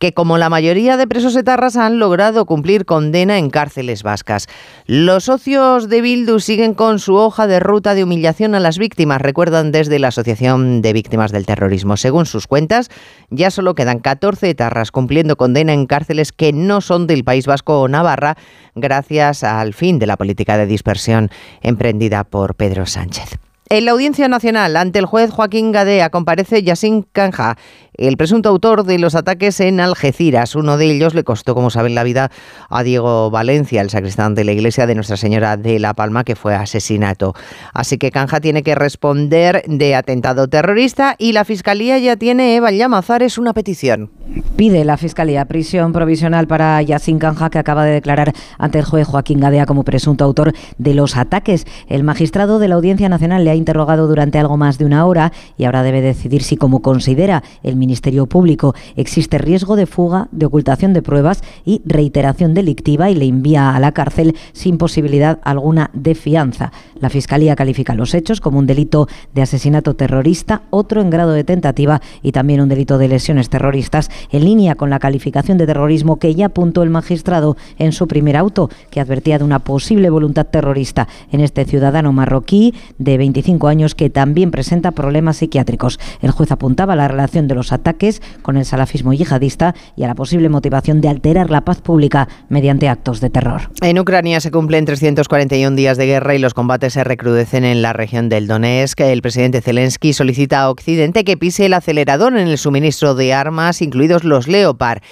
que 0.02 0.12
como 0.12 0.36
la 0.36 0.50
mayoría 0.50 0.96
de 0.96 1.06
presos 1.06 1.36
etarras 1.36 1.76
han 1.76 2.00
logrado 2.00 2.44
cumplir 2.44 2.86
condena 2.86 3.38
en 3.38 3.50
cárceles 3.50 4.02
vascas. 4.02 4.48
Los 4.84 5.26
socios 5.26 5.88
de 5.88 6.00
Bildu 6.00 6.40
siguen 6.40 6.74
con 6.74 6.98
su 6.98 7.14
hoja 7.14 7.46
de 7.46 7.60
ruta 7.60 7.94
de 7.94 8.02
humillación 8.02 8.56
a 8.56 8.58
las 8.58 8.78
víctimas, 8.78 9.20
recuerdan 9.22 9.70
desde 9.70 10.00
la 10.00 10.08
Asociación 10.08 10.82
de 10.82 10.92
Víctimas 10.92 11.30
del 11.30 11.46
Terrorismo. 11.46 11.96
Según 11.96 12.26
sus 12.26 12.48
cuentas, 12.48 12.90
ya 13.30 13.52
solo 13.52 13.76
quedan 13.76 14.00
14 14.00 14.50
etarras 14.50 14.90
cumpliendo 14.90 15.36
condena 15.36 15.72
en 15.72 15.86
cárceles 15.86 16.32
que 16.32 16.52
no 16.52 16.80
son 16.80 17.06
del 17.06 17.22
País 17.22 17.46
Vasco 17.46 17.80
o 17.80 17.86
Navarra, 17.86 18.36
gracias 18.74 19.44
al 19.44 19.72
fin 19.72 20.00
de 20.00 20.08
la 20.08 20.16
política 20.16 20.56
de 20.56 20.66
dispersión 20.66 21.30
emprendida 21.60 22.24
por 22.24 22.56
Pedro 22.56 22.86
Sánchez. 22.86 23.38
En 23.72 23.86
la 23.86 23.92
Audiencia 23.92 24.28
Nacional, 24.28 24.76
ante 24.76 24.98
el 24.98 25.06
juez 25.06 25.30
Joaquín 25.30 25.72
Gadea, 25.72 26.10
comparece 26.10 26.62
Yassin 26.62 27.06
Canja, 27.10 27.56
el 27.94 28.16
presunto 28.16 28.48
autor 28.48 28.84
de 28.84 28.98
los 28.98 29.14
ataques 29.14 29.60
en 29.60 29.78
Algeciras. 29.78 30.54
Uno 30.54 30.78
de 30.78 30.90
ellos 30.90 31.14
le 31.14 31.24
costó, 31.24 31.54
como 31.54 31.70
saben, 31.70 31.94
la 31.94 32.04
vida 32.04 32.30
a 32.70 32.82
Diego 32.82 33.30
Valencia, 33.30 33.82
el 33.82 33.90
sacristán 33.90 34.34
de 34.34 34.44
la 34.44 34.52
iglesia 34.52 34.86
de 34.86 34.94
Nuestra 34.94 35.18
Señora 35.18 35.56
de 35.56 35.78
la 35.78 35.92
Palma, 35.92 36.24
que 36.24 36.34
fue 36.34 36.54
asesinato. 36.54 37.34
Así 37.74 37.98
que 37.98 38.10
Canja 38.10 38.40
tiene 38.40 38.62
que 38.62 38.74
responder 38.74 39.62
de 39.66 39.94
atentado 39.94 40.48
terrorista 40.48 41.16
y 41.18 41.32
la 41.32 41.44
Fiscalía 41.44 41.98
ya 41.98 42.16
tiene, 42.16 42.56
Eva 42.56 42.70
Llamazares, 42.70 43.36
una 43.36 43.52
petición. 43.52 44.10
Pide 44.56 44.84
la 44.84 44.96
Fiscalía 44.96 45.44
prisión 45.44 45.92
provisional 45.92 46.46
para 46.46 46.80
Yassin 46.80 47.18
Canja, 47.18 47.50
que 47.50 47.58
acaba 47.58 47.84
de 47.84 47.92
declarar 47.92 48.32
ante 48.58 48.78
el 48.78 48.84
juez 48.84 49.06
Joaquín 49.06 49.40
Gadea 49.40 49.66
como 49.66 49.84
presunto 49.84 50.24
autor 50.24 50.54
de 50.78 50.94
los 50.94 51.16
ataques. 51.16 51.66
El 51.88 52.04
magistrado 52.04 52.58
de 52.58 52.68
la 52.68 52.76
Audiencia 52.76 53.10
Nacional 53.10 53.44
le 53.44 53.50
ha 53.50 53.54
interrogado 53.54 54.08
durante 54.08 54.38
algo 54.38 54.56
más 54.56 54.78
de 54.78 54.86
una 54.86 55.04
hora 55.04 55.32
y 55.58 55.64
ahora 55.64 55.82
debe 55.82 56.00
decidir 56.00 56.42
si, 56.42 56.56
como 56.56 56.80
considera 56.80 57.42
el 57.62 57.81
Ministerio 57.82 58.26
Público, 58.26 58.76
existe 58.94 59.38
riesgo 59.38 59.74
de 59.74 59.86
fuga, 59.86 60.28
de 60.30 60.46
ocultación 60.46 60.92
de 60.92 61.02
pruebas 61.02 61.42
y 61.64 61.82
reiteración 61.84 62.54
delictiva 62.54 63.10
y 63.10 63.16
le 63.16 63.24
envía 63.24 63.74
a 63.74 63.80
la 63.80 63.90
cárcel 63.90 64.36
sin 64.52 64.78
posibilidad 64.78 65.40
alguna 65.42 65.90
de 65.94 66.14
fianza. 66.14 66.70
La 66.94 67.10
Fiscalía 67.10 67.56
califica 67.56 67.96
los 67.96 68.14
hechos 68.14 68.40
como 68.40 68.60
un 68.60 68.66
delito 68.66 69.08
de 69.34 69.42
asesinato 69.42 69.94
terrorista, 69.94 70.62
otro 70.70 71.00
en 71.00 71.10
grado 71.10 71.32
de 71.32 71.42
tentativa 71.42 72.00
y 72.22 72.30
también 72.30 72.60
un 72.60 72.68
delito 72.68 72.98
de 72.98 73.08
lesiones 73.08 73.48
terroristas 73.48 74.10
en 74.30 74.44
línea 74.44 74.76
con 74.76 74.88
la 74.88 75.00
calificación 75.00 75.58
de 75.58 75.66
terrorismo 75.66 76.20
que 76.20 76.36
ya 76.36 76.46
apuntó 76.46 76.84
el 76.84 76.90
magistrado 76.90 77.56
en 77.78 77.90
su 77.90 78.06
primer 78.06 78.36
auto, 78.36 78.70
que 78.90 79.00
advertía 79.00 79.38
de 79.38 79.44
una 79.44 79.58
posible 79.58 80.08
voluntad 80.08 80.46
terrorista 80.46 81.08
en 81.32 81.40
este 81.40 81.64
ciudadano 81.64 82.12
marroquí 82.12 82.74
de 82.98 83.18
25 83.18 83.66
años 83.66 83.96
que 83.96 84.08
también 84.08 84.52
presenta 84.52 84.92
problemas 84.92 85.38
psiquiátricos. 85.38 85.98
El 86.20 86.30
juez 86.30 86.52
apuntaba 86.52 86.94
la 86.94 87.08
relación 87.08 87.48
de 87.48 87.56
los 87.56 87.71
ataques 87.72 88.22
con 88.42 88.56
el 88.56 88.64
salafismo 88.64 89.12
yihadista 89.12 89.74
y 89.96 90.04
a 90.04 90.06
la 90.06 90.14
posible 90.14 90.48
motivación 90.48 91.00
de 91.00 91.08
alterar 91.08 91.50
la 91.50 91.64
paz 91.64 91.80
pública 91.80 92.28
mediante 92.48 92.88
actos 92.88 93.20
de 93.20 93.30
terror. 93.30 93.70
En 93.80 93.98
Ucrania 93.98 94.40
se 94.40 94.50
cumplen 94.50 94.84
341 94.84 95.76
días 95.76 95.96
de 95.96 96.06
guerra 96.06 96.34
y 96.34 96.38
los 96.38 96.54
combates 96.54 96.92
se 96.92 97.04
recrudecen 97.04 97.64
en 97.64 97.82
la 97.82 97.92
región 97.92 98.28
del 98.28 98.46
Donetsk. 98.46 99.00
El 99.00 99.22
presidente 99.22 99.60
Zelensky 99.60 100.12
solicita 100.12 100.62
a 100.62 100.70
Occidente 100.70 101.24
que 101.24 101.36
pise 101.36 101.66
el 101.66 101.74
acelerador 101.74 102.36
en 102.36 102.48
el 102.48 102.58
suministro 102.58 103.14
de 103.14 103.32
armas, 103.32 103.82
incluidos 103.82 104.24
los 104.24 104.48
Leopard 104.48 105.02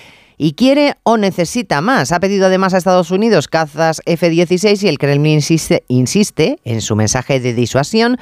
y 0.43 0.55
quiere 0.55 0.95
o 1.03 1.19
necesita 1.19 1.83
más. 1.83 2.13
Ha 2.13 2.21
pedido 2.21 2.47
además 2.47 2.73
a 2.73 2.79
Estados 2.79 3.11
Unidos 3.11 3.47
cazas 3.47 4.01
F-16 4.07 4.83
y 4.85 4.89
el 4.89 4.99
Kremlin 4.99 5.35
insiste, 5.35 5.85
insiste 5.89 6.59
en 6.65 6.81
su 6.81 6.97
mensaje 6.97 7.41
de 7.41 7.53
disuasión 7.53 8.17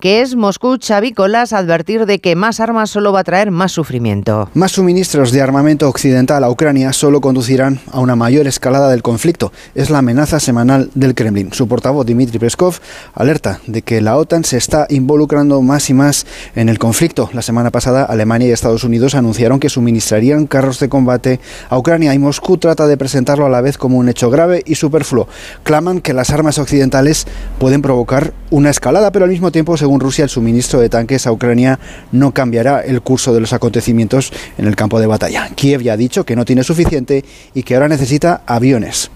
que 0.00 0.22
es 0.22 0.34
Moscú 0.34 0.78
chavícolas 0.78 1.52
advertir 1.52 2.06
de 2.06 2.18
que 2.18 2.34
más 2.34 2.58
armas 2.58 2.90
solo 2.90 3.12
va 3.12 3.20
a 3.20 3.24
traer 3.24 3.50
más 3.50 3.72
sufrimiento. 3.72 4.48
Más 4.54 4.72
suministros 4.72 5.30
de 5.30 5.42
armamento 5.42 5.88
occidental 5.88 6.42
a 6.42 6.50
Ucrania 6.50 6.92
solo 6.92 7.20
conducirán 7.20 7.80
a 7.92 8.00
una 8.00 8.16
mayor 8.16 8.46
escalada 8.46 8.88
del 8.90 9.02
conflicto. 9.02 9.52
Es 9.74 9.90
la 9.90 9.98
amenaza 9.98 10.40
semanal 10.40 10.90
del 10.94 11.14
Kremlin. 11.14 11.52
Su 11.52 11.68
portavoz 11.68 12.06
Dmitry 12.06 12.38
Peskov 12.38 12.76
alerta 13.14 13.60
de 13.66 13.82
que 13.82 14.00
la 14.00 14.16
OTAN 14.16 14.44
se 14.44 14.56
está 14.56 14.86
involucrando 14.88 15.60
más 15.62 15.90
y 15.90 15.94
más 15.94 16.26
en 16.56 16.68
el 16.68 16.78
conflicto. 16.78 17.28
La 17.32 17.42
semana 17.42 17.70
pasada 17.70 18.04
Alemania 18.04 18.48
y 18.48 18.52
Estados 18.52 18.84
Unidos 18.84 19.14
anunciaron 19.14 19.60
que 19.60 19.68
suministrarían 19.68 20.46
carros 20.46 20.80
de 20.80 20.88
combate 20.88 21.40
a 21.68 21.78
Ucrania 21.78 22.14
y 22.14 22.18
Moscú 22.18 22.56
trata 22.56 22.86
de 22.86 22.96
presentarlo 22.96 23.44
a 23.44 23.50
la 23.50 23.60
vez 23.60 23.76
como 23.76 23.98
un 23.98 24.08
hecho 24.08 24.30
grave 24.30 24.62
y 24.64 24.76
superfluo. 24.76 25.28
Claman 25.62 26.00
que 26.00 26.14
las 26.14 26.30
armas 26.30 26.58
occidentales 26.58 27.26
pueden 27.58 27.82
provocar 27.82 28.32
una 28.50 28.70
escalada, 28.70 29.12
pero 29.12 29.24
al 29.24 29.30
mismo 29.30 29.52
tiempo, 29.52 29.76
según 29.90 30.00
Rusia, 30.02 30.22
el 30.22 30.30
suministro 30.30 30.78
de 30.78 30.88
tanques 30.88 31.26
a 31.26 31.32
Ucrania 31.32 31.76
no 32.12 32.30
cambiará 32.30 32.80
el 32.80 33.02
curso 33.02 33.34
de 33.34 33.40
los 33.40 33.52
acontecimientos 33.52 34.32
en 34.56 34.68
el 34.68 34.76
campo 34.76 35.00
de 35.00 35.08
batalla. 35.08 35.48
Kiev 35.56 35.82
ya 35.82 35.94
ha 35.94 35.96
dicho 35.96 36.24
que 36.24 36.36
no 36.36 36.44
tiene 36.44 36.62
suficiente 36.62 37.24
y 37.54 37.64
que 37.64 37.74
ahora 37.74 37.88
necesita 37.88 38.42
aviones. 38.46 39.10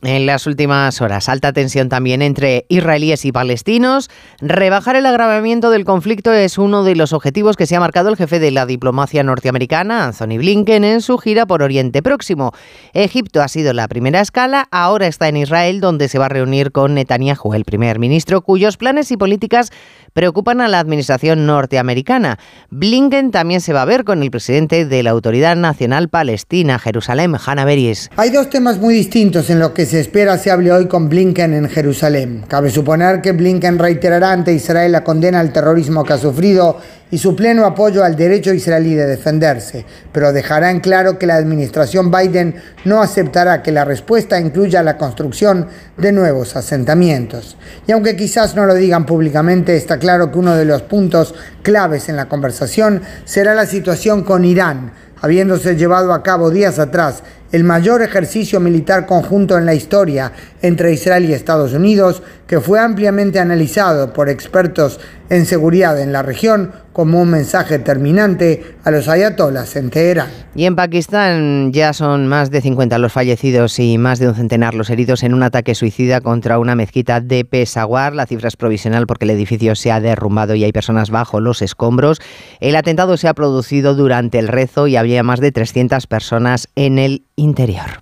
En 0.00 0.26
las 0.26 0.46
últimas 0.46 1.00
horas, 1.00 1.28
alta 1.28 1.52
tensión 1.52 1.88
también 1.88 2.22
entre 2.22 2.66
israelíes 2.68 3.24
y 3.24 3.32
palestinos. 3.32 4.08
Rebajar 4.40 4.94
el 4.94 5.06
agravamiento 5.06 5.70
del 5.70 5.84
conflicto 5.84 6.32
es 6.32 6.56
uno 6.56 6.84
de 6.84 6.94
los 6.94 7.12
objetivos 7.12 7.56
que 7.56 7.66
se 7.66 7.74
ha 7.74 7.80
marcado 7.80 8.08
el 8.08 8.16
jefe 8.16 8.38
de 8.38 8.52
la 8.52 8.64
diplomacia 8.64 9.24
norteamericana, 9.24 10.04
Anthony 10.04 10.38
Blinken, 10.38 10.84
en 10.84 11.00
su 11.00 11.18
gira 11.18 11.46
por 11.46 11.64
Oriente 11.64 12.00
Próximo. 12.00 12.52
Egipto 12.92 13.42
ha 13.42 13.48
sido 13.48 13.72
la 13.72 13.88
primera 13.88 14.20
escala, 14.20 14.68
ahora 14.70 15.08
está 15.08 15.26
en 15.26 15.38
Israel, 15.38 15.80
donde 15.80 16.06
se 16.06 16.20
va 16.20 16.26
a 16.26 16.28
reunir 16.28 16.70
con 16.70 16.94
Netanyahu, 16.94 17.54
el 17.54 17.64
primer 17.64 17.98
ministro, 17.98 18.42
cuyos 18.42 18.76
planes 18.76 19.10
y 19.10 19.16
políticas 19.16 19.72
preocupan 20.12 20.60
a 20.60 20.68
la 20.68 20.78
administración 20.78 21.44
norteamericana. 21.44 22.38
Blinken 22.70 23.32
también 23.32 23.60
se 23.60 23.72
va 23.72 23.82
a 23.82 23.84
ver 23.84 24.04
con 24.04 24.22
el 24.22 24.30
presidente 24.30 24.84
de 24.84 25.02
la 25.02 25.10
Autoridad 25.10 25.56
Nacional 25.56 26.08
Palestina, 26.08 26.78
Jerusalén, 26.78 27.34
Hanna 27.44 27.64
Beris. 27.64 28.10
Hay 28.16 28.30
dos 28.30 28.48
temas 28.48 28.78
muy 28.78 28.94
distintos 28.94 29.50
en 29.50 29.58
los 29.58 29.72
que 29.72 29.87
se 29.88 30.00
espera 30.00 30.36
se 30.36 30.50
hable 30.50 30.70
hoy 30.70 30.86
con 30.86 31.08
Blinken 31.08 31.54
en 31.54 31.68
Jerusalén. 31.68 32.44
Cabe 32.46 32.68
suponer 32.68 33.22
que 33.22 33.32
Blinken 33.32 33.78
reiterará 33.78 34.32
ante 34.32 34.52
Israel 34.52 34.92
la 34.92 35.02
condena 35.02 35.40
al 35.40 35.50
terrorismo 35.50 36.04
que 36.04 36.12
ha 36.12 36.18
sufrido 36.18 36.76
y 37.10 37.16
su 37.16 37.34
pleno 37.34 37.64
apoyo 37.64 38.04
al 38.04 38.14
derecho 38.14 38.52
israelí 38.52 38.94
de 38.94 39.06
defenderse, 39.06 39.86
pero 40.12 40.30
dejará 40.34 40.70
en 40.70 40.80
claro 40.80 41.18
que 41.18 41.26
la 41.26 41.36
administración 41.36 42.10
Biden 42.10 42.56
no 42.84 43.00
aceptará 43.00 43.62
que 43.62 43.72
la 43.72 43.86
respuesta 43.86 44.38
incluya 44.38 44.82
la 44.82 44.98
construcción 44.98 45.68
de 45.96 46.12
nuevos 46.12 46.54
asentamientos. 46.54 47.56
Y 47.86 47.92
aunque 47.92 48.14
quizás 48.14 48.54
no 48.54 48.66
lo 48.66 48.74
digan 48.74 49.06
públicamente, 49.06 49.74
está 49.74 49.98
claro 49.98 50.30
que 50.30 50.38
uno 50.38 50.54
de 50.54 50.66
los 50.66 50.82
puntos 50.82 51.34
claves 51.62 52.10
en 52.10 52.16
la 52.16 52.28
conversación 52.28 53.00
será 53.24 53.54
la 53.54 53.64
situación 53.64 54.22
con 54.22 54.44
Irán, 54.44 54.92
habiéndose 55.22 55.76
llevado 55.76 56.12
a 56.12 56.22
cabo 56.22 56.50
días 56.50 56.78
atrás 56.78 57.22
el 57.52 57.64
mayor 57.64 58.02
ejercicio 58.02 58.60
militar 58.60 59.06
conjunto 59.06 59.56
en 59.56 59.66
la 59.66 59.74
historia 59.74 60.32
entre 60.62 60.92
Israel 60.92 61.24
y 61.24 61.32
Estados 61.32 61.72
Unidos, 61.72 62.22
que 62.46 62.60
fue 62.60 62.80
ampliamente 62.80 63.38
analizado 63.38 64.12
por 64.12 64.28
expertos 64.28 65.00
en 65.30 65.44
seguridad 65.46 66.00
en 66.00 66.12
la 66.12 66.22
región 66.22 66.72
como 66.92 67.20
un 67.20 67.30
mensaje 67.30 67.78
terminante 67.78 68.74
a 68.82 68.90
los 68.90 69.06
ayatolas 69.06 69.76
en 69.76 69.90
Teherán. 69.90 70.28
Y 70.56 70.64
en 70.64 70.74
Pakistán 70.74 71.72
ya 71.72 71.92
son 71.92 72.26
más 72.26 72.50
de 72.50 72.60
50 72.60 72.98
los 72.98 73.12
fallecidos 73.12 73.78
y 73.78 73.98
más 73.98 74.18
de 74.18 74.28
un 74.28 74.34
centenar 74.34 74.74
los 74.74 74.90
heridos 74.90 75.22
en 75.22 75.32
un 75.32 75.44
ataque 75.44 75.76
suicida 75.76 76.20
contra 76.20 76.58
una 76.58 76.74
mezquita 76.74 77.20
de 77.20 77.44
Peshawar. 77.44 78.16
La 78.16 78.26
cifra 78.26 78.48
es 78.48 78.56
provisional 78.56 79.06
porque 79.06 79.26
el 79.26 79.30
edificio 79.30 79.76
se 79.76 79.92
ha 79.92 80.00
derrumbado 80.00 80.56
y 80.56 80.64
hay 80.64 80.72
personas 80.72 81.10
bajo 81.10 81.40
los 81.40 81.62
escombros. 81.62 82.20
El 82.58 82.74
atentado 82.74 83.16
se 83.16 83.28
ha 83.28 83.34
producido 83.34 83.94
durante 83.94 84.40
el 84.40 84.48
rezo 84.48 84.88
y 84.88 84.96
había 84.96 85.22
más 85.22 85.38
de 85.38 85.52
300 85.52 86.08
personas 86.08 86.68
en 86.74 86.98
el 86.98 87.26
interior. 87.38 87.98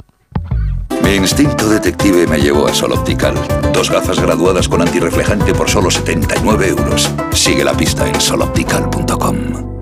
Mi 1.02 1.14
instinto 1.14 1.68
detective 1.68 2.26
me 2.26 2.38
llevó 2.38 2.66
a 2.66 2.74
Sol 2.74 2.92
Optical. 2.92 3.34
Dos 3.72 3.90
gafas 3.90 4.20
graduadas 4.20 4.68
con 4.68 4.82
antirreflejante 4.82 5.54
por 5.54 5.70
solo 5.70 5.90
79 5.90 6.68
euros. 6.68 7.10
Sigue 7.32 7.64
la 7.64 7.74
pista 7.74 8.08
en 8.08 8.20
soloptical.com. 8.20 9.75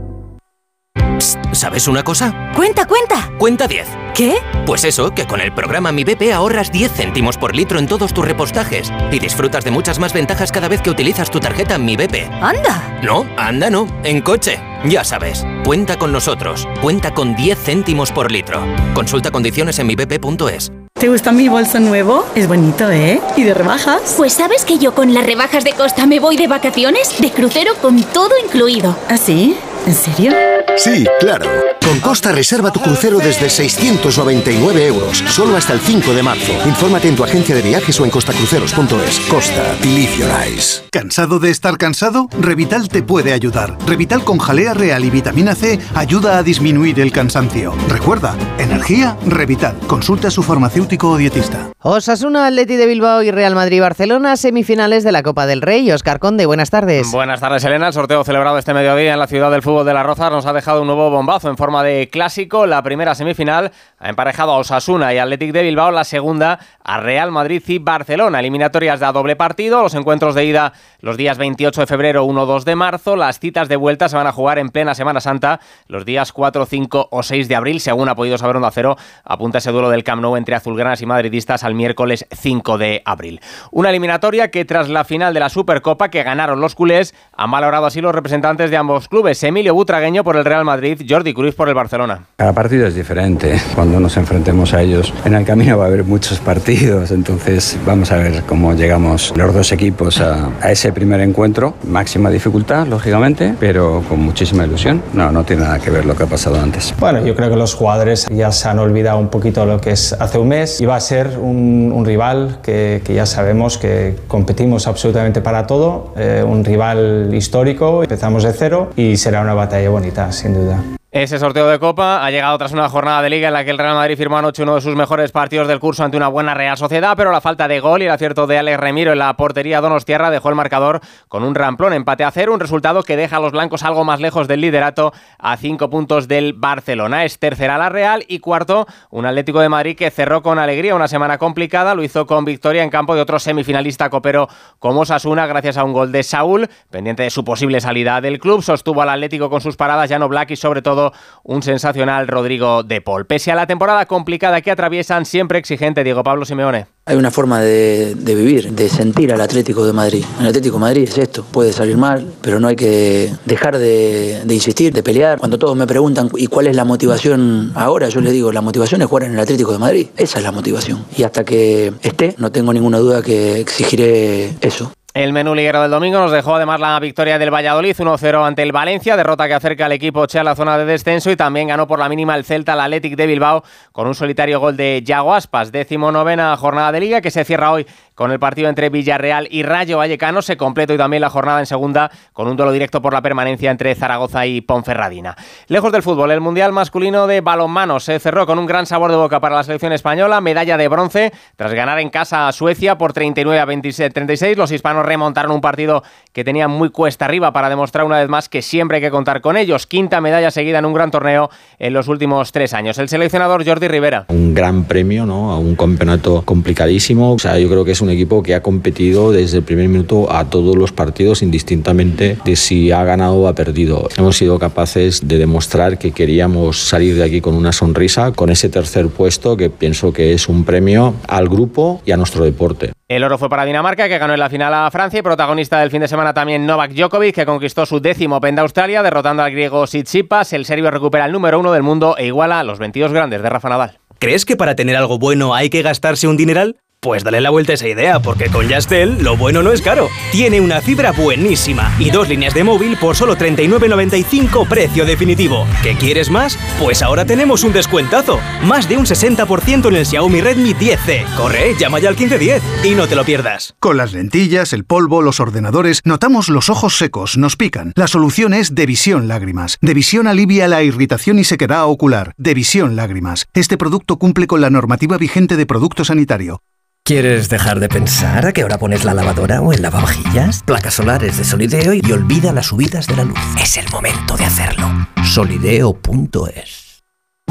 ¿Sabes 1.54 1.86
una 1.86 2.02
cosa? 2.02 2.52
Cuenta, 2.56 2.86
cuenta. 2.86 3.30
Cuenta 3.38 3.68
10. 3.68 3.86
¿Qué? 4.14 4.36
Pues 4.66 4.84
eso, 4.84 5.12
que 5.12 5.26
con 5.26 5.40
el 5.40 5.52
programa 5.54 5.92
Mi 5.92 6.02
BP 6.02 6.32
ahorras 6.32 6.72
10 6.72 6.92
céntimos 6.92 7.38
por 7.38 7.54
litro 7.54 7.78
en 7.78 7.86
todos 7.86 8.12
tus 8.12 8.24
repostajes 8.24 8.92
y 9.12 9.18
disfrutas 9.18 9.64
de 9.64 9.70
muchas 9.70 9.98
más 9.98 10.12
ventajas 10.12 10.50
cada 10.50 10.68
vez 10.68 10.80
que 10.80 10.90
utilizas 10.90 11.30
tu 11.30 11.40
tarjeta 11.40 11.78
Mi 11.78 11.96
BP. 11.96 12.30
¡Anda! 12.42 12.98
No, 13.02 13.24
anda 13.36 13.70
no, 13.70 13.86
en 14.02 14.20
coche. 14.20 14.60
Ya 14.84 15.04
sabes, 15.04 15.46
cuenta 15.64 15.96
con 15.96 16.12
nosotros. 16.12 16.68
Cuenta 16.82 17.14
con 17.14 17.36
10 17.36 17.58
céntimos 17.58 18.10
por 18.10 18.32
litro. 18.32 18.60
Consulta 18.94 19.30
condiciones 19.30 19.78
en 19.78 19.86
mibp.es. 19.86 20.72
¿Te 20.92 21.08
gusta 21.08 21.32
mi 21.32 21.48
bolso 21.48 21.80
nuevo? 21.80 22.24
Es 22.34 22.48
bonito, 22.48 22.90
¿eh? 22.90 23.20
¿Y 23.36 23.42
de 23.42 23.54
rebajas? 23.54 24.14
Pues 24.16 24.32
sabes 24.32 24.64
que 24.64 24.78
yo 24.78 24.94
con 24.94 25.12
las 25.12 25.26
rebajas 25.26 25.64
de 25.64 25.72
Costa 25.72 26.06
me 26.06 26.20
voy 26.20 26.36
de 26.36 26.46
vacaciones, 26.46 27.20
de 27.20 27.30
crucero 27.30 27.74
con 27.82 28.02
todo 28.02 28.30
incluido. 28.44 28.96
¿Ah, 29.08 29.16
sí? 29.16 29.56
¿En 29.86 29.94
serio? 29.94 30.32
Sí, 30.76 31.06
claro. 31.20 31.46
Con 31.84 32.00
Costa 32.00 32.32
reserva 32.32 32.72
tu 32.72 32.80
crucero 32.80 33.18
desde 33.18 33.50
699 33.50 34.86
euros, 34.86 35.18
solo 35.28 35.56
hasta 35.56 35.74
el 35.74 35.80
5 35.80 36.14
de 36.14 36.22
marzo. 36.22 36.52
Infórmate 36.66 37.08
en 37.08 37.16
tu 37.16 37.22
agencia 37.22 37.54
de 37.54 37.60
viajes 37.60 38.00
o 38.00 38.04
en 38.04 38.10
costacruceros.es. 38.10 39.20
Costa, 39.28 39.62
live 39.82 40.16
your 40.16 40.30
eyes. 40.42 40.82
¿Cansado 40.90 41.38
de 41.38 41.50
estar 41.50 41.76
cansado? 41.76 42.28
Revital 42.40 42.88
te 42.88 43.02
puede 43.02 43.34
ayudar. 43.34 43.76
Revital 43.86 44.24
con 44.24 44.38
jalea 44.38 44.72
real 44.72 45.04
y 45.04 45.10
vitamina 45.10 45.54
C 45.54 45.78
ayuda 45.94 46.38
a 46.38 46.42
disminuir 46.42 46.98
el 47.00 47.12
cansancio. 47.12 47.74
Recuerda, 47.88 48.34
energía, 48.58 49.16
Revital. 49.26 49.76
Consulta 49.86 50.28
a 50.28 50.30
su 50.30 50.42
farmacéutico 50.42 51.10
o 51.10 51.16
dietista. 51.18 51.70
Osasuna, 51.80 52.46
Atleti 52.46 52.76
de 52.76 52.86
Bilbao 52.86 53.22
y 53.22 53.30
Real 53.30 53.54
Madrid-Barcelona, 53.54 54.36
semifinales 54.36 55.04
de 55.04 55.12
la 55.12 55.22
Copa 55.22 55.46
del 55.46 55.60
Rey. 55.60 55.92
Oscar 55.92 56.18
Conde, 56.18 56.46
buenas 56.46 56.70
tardes. 56.70 57.12
Buenas 57.12 57.40
tardes, 57.40 57.62
Elena. 57.64 57.88
El 57.88 57.92
sorteo 57.92 58.24
celebrado 58.24 58.56
este 58.56 58.72
mediodía 58.72 59.12
en 59.12 59.18
la 59.18 59.26
ciudad 59.26 59.50
del 59.50 59.60
fútbol 59.60 59.73
de 59.82 59.92
la 59.92 60.04
Rozas 60.04 60.30
nos 60.30 60.46
ha 60.46 60.52
dejado 60.52 60.82
un 60.82 60.86
nuevo 60.86 61.10
bombazo 61.10 61.48
en 61.48 61.56
forma 61.56 61.82
de 61.82 62.08
clásico. 62.08 62.66
La 62.66 62.82
primera 62.82 63.16
semifinal 63.16 63.72
ha 63.98 64.08
emparejado 64.08 64.52
a 64.52 64.58
Osasuna 64.58 65.12
y 65.12 65.18
Athletic 65.18 65.50
de 65.52 65.62
Bilbao, 65.62 65.90
la 65.90 66.04
segunda 66.04 66.60
a 66.84 67.00
Real 67.00 67.32
Madrid 67.32 67.62
y 67.66 67.78
Barcelona. 67.78 68.38
Eliminatorias 68.38 69.00
de 69.00 69.06
a 69.06 69.12
doble 69.12 69.34
partido, 69.34 69.82
los 69.82 69.94
encuentros 69.94 70.36
de 70.36 70.44
ida 70.44 70.72
los 71.00 71.16
días 71.16 71.38
28 71.38 71.80
de 71.80 71.86
febrero, 71.86 72.24
1-2 72.24 72.62
de 72.64 72.76
marzo. 72.76 73.16
Las 73.16 73.40
citas 73.40 73.68
de 73.68 73.76
vuelta 73.76 74.08
se 74.08 74.16
van 74.16 74.26
a 74.26 74.32
jugar 74.32 74.58
en 74.58 74.68
plena 74.68 74.94
Semana 74.94 75.20
Santa 75.20 75.58
los 75.88 76.04
días 76.04 76.32
4, 76.32 76.66
5 76.66 77.08
o 77.10 77.22
6 77.22 77.48
de 77.48 77.56
abril, 77.56 77.80
según 77.80 78.08
ha 78.08 78.14
podido 78.14 78.38
saber 78.38 78.56
Onda 78.56 78.70
Cero. 78.70 78.96
Apunta 79.24 79.58
ese 79.58 79.72
duelo 79.72 79.90
del 79.90 80.04
Camp 80.04 80.22
Nou 80.22 80.36
entre 80.36 80.54
azulgranas 80.54 81.02
y 81.02 81.06
madridistas 81.06 81.64
al 81.64 81.74
miércoles 81.74 82.26
5 82.30 82.78
de 82.78 83.02
abril. 83.04 83.40
Una 83.72 83.90
eliminatoria 83.90 84.50
que 84.50 84.64
tras 84.64 84.88
la 84.88 85.04
final 85.04 85.34
de 85.34 85.40
la 85.40 85.48
Supercopa 85.48 86.10
que 86.10 86.22
ganaron 86.22 86.60
los 86.60 86.74
culés, 86.74 87.14
han 87.32 87.50
valorado 87.50 87.86
así 87.86 88.00
los 88.00 88.14
representantes 88.14 88.70
de 88.70 88.76
ambos 88.76 89.08
clubes. 89.08 89.38
Emilio 89.64 89.76
Butragueño 89.76 90.22
por 90.24 90.36
el 90.36 90.44
Real 90.44 90.62
Madrid, 90.62 91.00
Jordi 91.08 91.32
Cruz 91.32 91.54
por 91.54 91.70
el 91.70 91.74
Barcelona. 91.74 92.26
Cada 92.36 92.52
partido 92.52 92.86
es 92.86 92.94
diferente. 92.94 93.58
Cuando 93.74 93.98
nos 93.98 94.14
enfrentemos 94.18 94.74
a 94.74 94.82
ellos 94.82 95.10
en 95.24 95.32
el 95.32 95.46
camino 95.46 95.78
va 95.78 95.84
a 95.84 95.86
haber 95.86 96.04
muchos 96.04 96.38
partidos, 96.38 97.10
entonces 97.12 97.78
vamos 97.86 98.12
a 98.12 98.18
ver 98.18 98.42
cómo 98.42 98.74
llegamos 98.74 99.32
los 99.34 99.54
dos 99.54 99.72
equipos 99.72 100.20
a, 100.20 100.50
a 100.60 100.70
ese 100.70 100.92
primer 100.92 101.20
encuentro. 101.20 101.76
Máxima 101.88 102.28
dificultad, 102.28 102.86
lógicamente, 102.86 103.54
pero 103.58 104.04
con 104.06 104.20
muchísima 104.20 104.66
ilusión. 104.66 105.02
No, 105.14 105.32
no 105.32 105.44
tiene 105.44 105.62
nada 105.62 105.78
que 105.78 105.88
ver 105.88 106.04
lo 106.04 106.14
que 106.14 106.24
ha 106.24 106.26
pasado 106.26 106.60
antes. 106.60 106.94
Bueno, 107.00 107.24
yo 107.24 107.34
creo 107.34 107.48
que 107.48 107.56
los 107.56 107.72
jugadores 107.72 108.26
ya 108.30 108.52
se 108.52 108.68
han 108.68 108.78
olvidado 108.78 109.18
un 109.18 109.28
poquito 109.28 109.64
lo 109.64 109.80
que 109.80 109.92
es 109.92 110.12
hace 110.12 110.36
un 110.36 110.48
mes 110.48 110.78
y 110.82 110.84
va 110.84 110.96
a 110.96 111.00
ser 111.00 111.38
un, 111.38 111.90
un 111.90 112.04
rival 112.04 112.58
que, 112.62 113.00
que, 113.02 113.14
ya 113.14 113.24
sabemos 113.24 113.78
que 113.78 114.16
competimos 114.28 114.86
absolutamente 114.86 115.40
para 115.40 115.66
todo, 115.66 116.12
eh, 116.18 116.44
un 116.46 116.66
rival 116.66 117.30
histórico, 117.32 118.02
empezamos 118.02 118.42
de 118.42 118.52
cero 118.52 118.90
y 118.94 119.16
será 119.16 119.40
una 119.40 119.53
batalla 119.54 119.88
bonita, 119.90 120.30
sin 120.32 120.54
duda. 120.54 120.82
Ese 121.14 121.38
sorteo 121.38 121.68
de 121.68 121.78
Copa 121.78 122.26
ha 122.26 122.30
llegado 122.32 122.58
tras 122.58 122.72
una 122.72 122.88
jornada 122.88 123.22
de 123.22 123.30
Liga 123.30 123.46
en 123.46 123.54
la 123.54 123.64
que 123.64 123.70
el 123.70 123.78
Real 123.78 123.94
Madrid 123.94 124.16
firmó 124.16 124.36
anoche 124.36 124.64
uno 124.64 124.74
de 124.74 124.80
sus 124.80 124.96
mejores 124.96 125.30
partidos 125.30 125.68
del 125.68 125.78
curso 125.78 126.02
ante 126.02 126.16
una 126.16 126.26
buena 126.26 126.54
Real 126.54 126.76
Sociedad, 126.76 127.14
pero 127.16 127.30
la 127.30 127.40
falta 127.40 127.68
de 127.68 127.78
gol 127.78 128.02
y 128.02 128.06
el 128.06 128.10
acierto 128.10 128.48
de 128.48 128.58
Alex 128.58 128.80
Remiro 128.80 129.12
en 129.12 129.20
la 129.20 129.32
portería 129.36 129.80
Donostiarra 129.80 130.30
dejó 130.30 130.48
el 130.48 130.56
marcador 130.56 131.00
con 131.28 131.44
un 131.44 131.54
ramplón 131.54 131.92
empate 131.92 132.24
a 132.24 132.32
cero, 132.32 132.52
un 132.52 132.58
resultado 132.58 133.04
que 133.04 133.16
deja 133.16 133.36
a 133.36 133.40
los 133.40 133.52
blancos 133.52 133.84
algo 133.84 134.02
más 134.02 134.18
lejos 134.18 134.48
del 134.48 134.60
liderato 134.60 135.12
a 135.38 135.56
cinco 135.56 135.88
puntos 135.88 136.26
del 136.26 136.52
Barcelona. 136.52 137.24
Es 137.24 137.38
tercera 137.38 137.78
la 137.78 137.90
Real 137.90 138.24
y 138.26 138.40
cuarto 138.40 138.88
un 139.10 139.24
Atlético 139.24 139.60
de 139.60 139.68
Madrid 139.68 139.96
que 139.96 140.10
cerró 140.10 140.42
con 140.42 140.58
alegría 140.58 140.96
una 140.96 141.06
semana 141.06 141.38
complicada, 141.38 141.94
lo 141.94 142.02
hizo 142.02 142.26
con 142.26 142.44
victoria 142.44 142.82
en 142.82 142.90
campo 142.90 143.14
de 143.14 143.20
otro 143.20 143.38
semifinalista 143.38 144.10
copero 144.10 144.48
como 144.80 145.04
Sasuna 145.04 145.46
gracias 145.46 145.76
a 145.76 145.84
un 145.84 145.92
gol 145.92 146.10
de 146.10 146.24
Saúl, 146.24 146.68
pendiente 146.90 147.22
de 147.22 147.30
su 147.30 147.44
posible 147.44 147.80
salida 147.80 148.20
del 148.20 148.40
club, 148.40 148.64
sostuvo 148.64 149.00
al 149.00 149.10
Atlético 149.10 149.48
con 149.48 149.60
sus 149.60 149.76
paradas 149.76 150.10
Llano 150.10 150.28
Black 150.28 150.50
y 150.50 150.56
sobre 150.56 150.82
todo 150.82 151.03
un 151.42 151.62
sensacional 151.62 152.28
Rodrigo 152.28 152.82
de 152.82 153.00
Paul. 153.00 153.26
Pese 153.26 153.52
a 153.52 153.54
la 153.54 153.66
temporada 153.66 154.06
complicada 154.06 154.60
que 154.60 154.70
atraviesan, 154.70 155.24
siempre 155.26 155.58
exigente 155.58 156.04
Diego 156.04 156.22
Pablo 156.22 156.44
Simeone. 156.44 156.86
Hay 157.06 157.16
una 157.16 157.30
forma 157.30 157.60
de, 157.60 158.14
vivir, 158.16 158.72
de 158.72 158.88
sentir 158.88 159.30
al 159.32 159.40
Atlético 159.42 159.84
de 159.84 159.92
Madrid. 159.92 160.24
El 160.40 160.46
Atlético 160.46 160.76
de 160.76 160.80
Madrid 160.80 161.02
es 161.02 161.18
esto, 161.18 161.44
puede 161.44 161.72
salir 161.72 161.98
mal, 161.98 162.26
pero 162.40 162.60
no 162.60 162.68
hay 162.68 162.76
que 162.76 163.30
dejar 163.44 163.76
de, 163.76 164.42
de, 164.44 164.54
insistir, 164.54 164.92
de 164.92 165.02
pelear. 165.02 165.38
Cuando 165.38 165.58
todos 165.58 165.76
me 165.76 165.86
preguntan, 165.86 166.30
¿y 166.36 166.46
cuál 166.46 166.66
es 166.66 166.76
la 166.76 166.84
motivación 166.84 167.72
ahora? 167.74 168.08
Yo 168.08 168.22
les 168.22 168.32
digo, 168.32 168.52
la 168.52 168.62
motivación 168.62 169.02
es 169.02 169.08
jugar 169.08 169.24
en 169.24 169.32
el 169.32 169.40
Atlético 169.40 169.72
de 169.72 169.78
Madrid. 169.78 170.08
Esa 170.16 170.38
es 170.38 170.44
la 170.44 170.52
motivación. 170.52 171.04
Y 171.14 171.24
hasta 171.24 171.44
que 171.44 171.92
esté, 172.02 172.34
no 172.38 172.50
tengo 172.50 172.72
ninguna 172.72 172.98
duda 172.98 173.20
que 173.20 173.60
exigiré 173.60 174.54
eso. 174.62 174.90
El 175.14 175.32
menú 175.32 175.54
liguero 175.54 175.80
del 175.80 175.92
domingo 175.92 176.18
nos 176.18 176.32
dejó 176.32 176.56
además 176.56 176.80
la 176.80 176.98
victoria 176.98 177.38
del 177.38 177.54
Valladolid 177.54 177.94
1-0 177.94 178.44
ante 178.44 178.64
el 178.64 178.72
Valencia, 178.72 179.16
derrota 179.16 179.46
que 179.46 179.54
acerca 179.54 179.86
al 179.86 179.92
equipo 179.92 180.26
Che 180.26 180.40
a 180.40 180.42
la 180.42 180.56
zona 180.56 180.76
de 180.76 180.84
descenso 180.84 181.30
y 181.30 181.36
también 181.36 181.68
ganó 181.68 181.86
por 181.86 182.00
la 182.00 182.08
mínima 182.08 182.34
el 182.34 182.44
Celta, 182.44 182.72
el 182.72 182.80
Athletic 182.80 183.14
de 183.14 183.28
Bilbao, 183.28 183.62
con 183.92 184.08
un 184.08 184.16
solitario 184.16 184.58
gol 184.58 184.76
de 184.76 185.02
Yago 185.04 185.32
Aspas. 185.32 185.70
Décimo 185.70 186.10
novena 186.10 186.56
jornada 186.56 186.90
de 186.90 186.98
liga 186.98 187.20
que 187.20 187.30
se 187.30 187.44
cierra 187.44 187.70
hoy 187.70 187.86
con 188.14 188.32
el 188.32 188.38
partido 188.38 188.68
entre 188.68 188.90
Villarreal 188.90 189.48
y 189.50 189.62
Rayo 189.62 189.98
Vallecano. 189.98 190.42
Se 190.42 190.56
completó 190.56 190.94
y 190.94 190.98
también 190.98 191.20
la 191.20 191.30
jornada 191.30 191.60
en 191.60 191.66
segunda 191.66 192.10
con 192.32 192.48
un 192.48 192.56
duelo 192.56 192.72
directo 192.72 193.02
por 193.02 193.12
la 193.12 193.22
permanencia 193.22 193.70
entre 193.70 193.94
Zaragoza 193.94 194.46
y 194.46 194.60
Ponferradina. 194.60 195.36
Lejos 195.68 195.92
del 195.92 196.02
fútbol, 196.02 196.30
el 196.30 196.40
Mundial 196.40 196.72
masculino 196.72 197.26
de 197.26 197.40
balonmano 197.40 198.00
se 198.00 198.18
cerró 198.18 198.46
con 198.46 198.58
un 198.58 198.66
gran 198.66 198.86
sabor 198.86 199.10
de 199.10 199.16
boca 199.16 199.40
para 199.40 199.56
la 199.56 199.64
selección 199.64 199.92
española, 199.92 200.40
medalla 200.40 200.76
de 200.76 200.88
bronce 200.88 201.32
tras 201.56 201.72
ganar 201.74 201.98
en 201.98 202.10
casa 202.10 202.48
a 202.48 202.52
Suecia 202.52 202.98
por 202.98 203.12
39 203.12 203.60
a 203.60 203.64
26, 203.64 204.12
36. 204.12 204.56
Los 204.56 204.70
hispanos 204.70 205.06
remontaron 205.06 205.52
un 205.52 205.60
partido 205.60 206.02
que 206.32 206.44
tenía 206.44 206.68
muy 206.68 206.90
cuesta 206.90 207.24
arriba 207.24 207.52
para 207.52 207.68
demostrar 207.68 208.04
una 208.04 208.18
vez 208.18 208.28
más 208.28 208.48
que 208.48 208.62
siempre 208.62 208.96
hay 208.96 209.02
que 209.02 209.10
contar 209.10 209.40
con 209.40 209.56
ellos. 209.56 209.86
Quinta 209.86 210.20
medalla 210.20 210.50
seguida 210.50 210.78
en 210.78 210.84
un 210.84 210.92
gran 210.92 211.10
torneo 211.10 211.50
en 211.78 211.92
los 211.92 212.08
últimos 212.08 212.52
tres 212.52 212.74
años. 212.74 212.98
El 212.98 213.08
seleccionador 213.08 213.64
Jordi 213.66 213.88
Rivera. 213.88 214.26
Un 214.28 214.54
gran 214.54 214.84
premio, 214.84 215.26
¿no? 215.26 215.52
A 215.52 215.58
un 215.58 215.74
campeonato 215.76 216.42
complicadísimo. 216.42 217.32
O 217.32 217.38
sea, 217.38 217.58
yo 217.58 217.68
creo 217.68 217.84
que 217.84 217.92
es 217.92 218.00
un 218.04 218.10
equipo 218.10 218.42
que 218.42 218.54
ha 218.54 218.62
competido 218.62 219.32
desde 219.32 219.58
el 219.58 219.64
primer 219.64 219.88
minuto 219.88 220.32
a 220.32 220.48
todos 220.50 220.76
los 220.76 220.92
partidos 220.92 221.42
indistintamente 221.42 222.38
de 222.44 222.56
si 222.56 222.92
ha 222.92 223.02
ganado 223.04 223.34
o 223.36 223.48
ha 223.48 223.54
perdido. 223.54 224.08
Hemos 224.16 224.36
sido 224.36 224.58
capaces 224.58 225.26
de 225.26 225.38
demostrar 225.38 225.98
que 225.98 226.12
queríamos 226.12 226.78
salir 226.78 227.16
de 227.16 227.24
aquí 227.24 227.40
con 227.40 227.54
una 227.54 227.72
sonrisa, 227.72 228.32
con 228.32 228.50
ese 228.50 228.68
tercer 228.68 229.08
puesto 229.08 229.56
que 229.56 229.70
pienso 229.70 230.12
que 230.12 230.32
es 230.32 230.48
un 230.48 230.64
premio 230.64 231.14
al 231.26 231.48
grupo 231.48 232.00
y 232.04 232.12
a 232.12 232.16
nuestro 232.16 232.44
deporte. 232.44 232.92
El 233.08 233.22
oro 233.22 233.36
fue 233.36 233.48
para 233.48 233.64
Dinamarca, 233.64 234.08
que 234.08 234.18
ganó 234.18 234.32
en 234.32 234.40
la 234.40 234.48
final 234.48 234.72
a 234.72 234.90
Francia, 234.90 235.20
y 235.20 235.22
protagonista 235.22 235.78
del 235.78 235.90
fin 235.90 236.00
de 236.00 236.08
semana 236.08 236.32
también 236.32 236.64
Novak 236.64 236.92
Djokovic, 236.92 237.34
que 237.34 237.46
conquistó 237.46 237.84
su 237.84 238.00
décimo 238.00 238.36
Open 238.36 238.54
de 238.54 238.62
Australia, 238.62 239.02
derrotando 239.02 239.42
al 239.42 239.52
griego 239.52 239.84
Tsitsipas. 239.84 240.52
El 240.52 240.64
serbio 240.64 240.90
recupera 240.90 241.26
el 241.26 241.32
número 241.32 241.60
uno 241.60 241.72
del 241.72 241.82
mundo 241.82 242.16
e 242.16 242.26
iguala 242.26 242.60
a 242.60 242.64
los 242.64 242.78
22 242.78 243.12
grandes 243.12 243.42
de 243.42 243.50
Rafa 243.50 243.68
Nadal. 243.68 243.98
¿Crees 244.18 244.46
que 244.46 244.56
para 244.56 244.74
tener 244.74 244.96
algo 244.96 245.18
bueno 245.18 245.54
hay 245.54 245.68
que 245.68 245.82
gastarse 245.82 246.26
un 246.26 246.38
dineral? 246.38 246.76
Pues 247.04 247.22
dale 247.22 247.42
la 247.42 247.50
vuelta 247.50 247.72
a 247.72 247.74
esa 247.74 247.86
idea, 247.86 248.18
porque 248.18 248.48
con 248.48 248.66
Yastel 248.66 249.22
lo 249.22 249.36
bueno 249.36 249.62
no 249.62 249.72
es 249.72 249.82
caro. 249.82 250.08
Tiene 250.32 250.62
una 250.62 250.80
fibra 250.80 251.12
buenísima 251.12 251.94
y 251.98 252.08
dos 252.08 252.30
líneas 252.30 252.54
de 252.54 252.64
móvil 252.64 252.96
por 252.96 253.14
solo 253.14 253.36
39.95 253.36 254.66
precio 254.66 255.04
definitivo. 255.04 255.66
¿Qué 255.82 255.96
quieres 255.96 256.30
más? 256.30 256.58
Pues 256.80 257.02
ahora 257.02 257.26
tenemos 257.26 257.62
un 257.62 257.74
descuentazo. 257.74 258.40
Más 258.62 258.88
de 258.88 258.96
un 258.96 259.04
60% 259.04 259.88
en 259.88 259.96
el 259.96 260.06
Xiaomi 260.06 260.40
Redmi 260.40 260.72
10C. 260.72 261.26
Corre, 261.36 261.74
llama 261.78 261.98
ya 261.98 262.08
al 262.08 262.16
1510 262.16 262.62
y 262.84 262.94
no 262.94 263.06
te 263.06 263.16
lo 263.16 263.24
pierdas. 263.26 263.74
Con 263.80 263.98
las 263.98 264.14
lentillas, 264.14 264.72
el 264.72 264.84
polvo, 264.84 265.20
los 265.20 265.40
ordenadores, 265.40 266.00
notamos 266.04 266.48
los 266.48 266.70
ojos 266.70 266.96
secos, 266.96 267.36
nos 267.36 267.56
pican. 267.56 267.92
La 267.96 268.06
solución 268.06 268.54
es 268.54 268.74
Devisión 268.74 269.28
Lágrimas. 269.28 269.76
Devisión 269.82 270.26
alivia 270.26 270.68
la 270.68 270.82
irritación 270.82 271.38
y 271.38 271.44
sequedad 271.44 271.84
ocular. 271.84 272.32
Devisión 272.38 272.96
Lágrimas. 272.96 273.44
Este 273.52 273.76
producto 273.76 274.16
cumple 274.18 274.46
con 274.46 274.62
la 274.62 274.70
normativa 274.70 275.18
vigente 275.18 275.58
de 275.58 275.66
producto 275.66 276.02
sanitario. 276.06 276.62
¿Quieres 277.06 277.50
dejar 277.50 277.80
de 277.80 277.90
pensar 277.90 278.46
a 278.46 278.54
qué 278.54 278.64
hora 278.64 278.78
pones 278.78 279.04
la 279.04 279.12
lavadora 279.12 279.60
o 279.60 279.74
el 279.74 279.82
lavavajillas? 279.82 280.62
Placas 280.62 280.94
solares 280.94 281.36
de 281.36 281.44
Solideo 281.44 281.92
y 281.92 282.00
olvida 282.10 282.50
las 282.50 282.68
subidas 282.68 283.06
de 283.06 283.14
la 283.14 283.24
luz. 283.24 283.38
Es 283.62 283.76
el 283.76 283.86
momento 283.90 284.38
de 284.38 284.46
hacerlo. 284.46 284.88
Solideo.es 285.22 287.02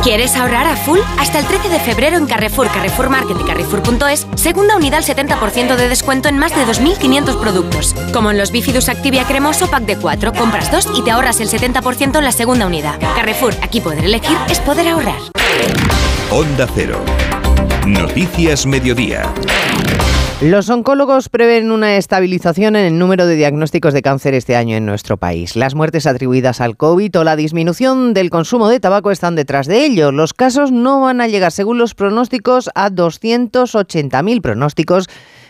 ¿Quieres 0.02 0.36
ahorrar 0.36 0.66
a 0.66 0.76
full? 0.76 0.98
Hasta 1.20 1.38
el 1.38 1.46
13 1.46 1.70
de 1.70 1.80
febrero 1.80 2.18
en 2.18 2.26
Carrefour, 2.26 2.68
Carrefour 2.70 3.10
Market 3.12 3.38
y 3.40 3.44
Carrefour.es, 3.44 4.26
segunda 4.34 4.76
unidad 4.76 4.98
al 4.98 5.04
70% 5.04 5.76
de 5.76 5.88
descuento 5.88 6.30
en 6.30 6.40
más 6.40 6.56
de 6.56 6.66
2.500 6.66 7.40
productos. 7.40 7.94
Como 8.12 8.32
en 8.32 8.40
los 8.40 8.52
Bifidus 8.52 8.90
Activia 8.90 9.24
Cremoso 9.26 9.70
Pack 9.70 9.84
de 9.84 9.98
4, 9.98 10.34
compras 10.34 10.72
2 10.72 10.98
y 10.98 11.04
te 11.04 11.12
ahorras 11.12 11.40
el 11.42 11.50
70% 11.50 12.18
en 12.18 12.24
la 12.24 12.32
segunda 12.32 12.66
unidad. 12.66 13.00
Carrefour, 13.00 13.54
aquí 13.62 13.82
poder 13.82 14.06
elegir 14.06 14.36
es 14.50 14.60
poder 14.62 14.88
ahorrar. 14.88 15.20
Onda 16.32 16.68
Cero. 16.74 17.00
Noticias 17.88 18.66
Mediodía. 18.66 19.34
Los 20.42 20.70
oncólogos 20.70 21.28
prevén 21.28 21.70
una 21.70 21.98
estabilización 21.98 22.78
en 22.78 22.86
el 22.86 22.98
número 22.98 23.26
de 23.26 23.36
diagnósticos 23.36 23.94
de 23.94 24.02
cáncer 24.02 24.34
este 24.36 24.56
año 24.56 24.78
en 24.78 24.86
nuestro 24.86 25.18
país. 25.18 25.58
Las 25.58 25.76
muertes 25.76 26.08
atribuidas 26.08 26.62
al 26.62 26.78
COVID 26.78 27.20
o 27.20 27.24
la 27.26 27.36
disminución 27.36 28.14
del 28.14 28.30
consumo 28.30 28.70
de 28.70 28.80
tabaco 28.80 29.12
están 29.12 29.36
detrás 29.36 29.68
de 29.68 29.86
ello. 29.86 30.14
Los 30.14 30.34
casos 30.34 30.72
no 30.72 31.02
van 31.02 31.20
a 31.20 31.28
llegar, 31.28 31.52
según 31.52 31.78
los 31.78 31.94
pronósticos, 31.94 32.70
a 32.74 32.90
280.000 32.90 34.42
pronósticos 34.42 35.10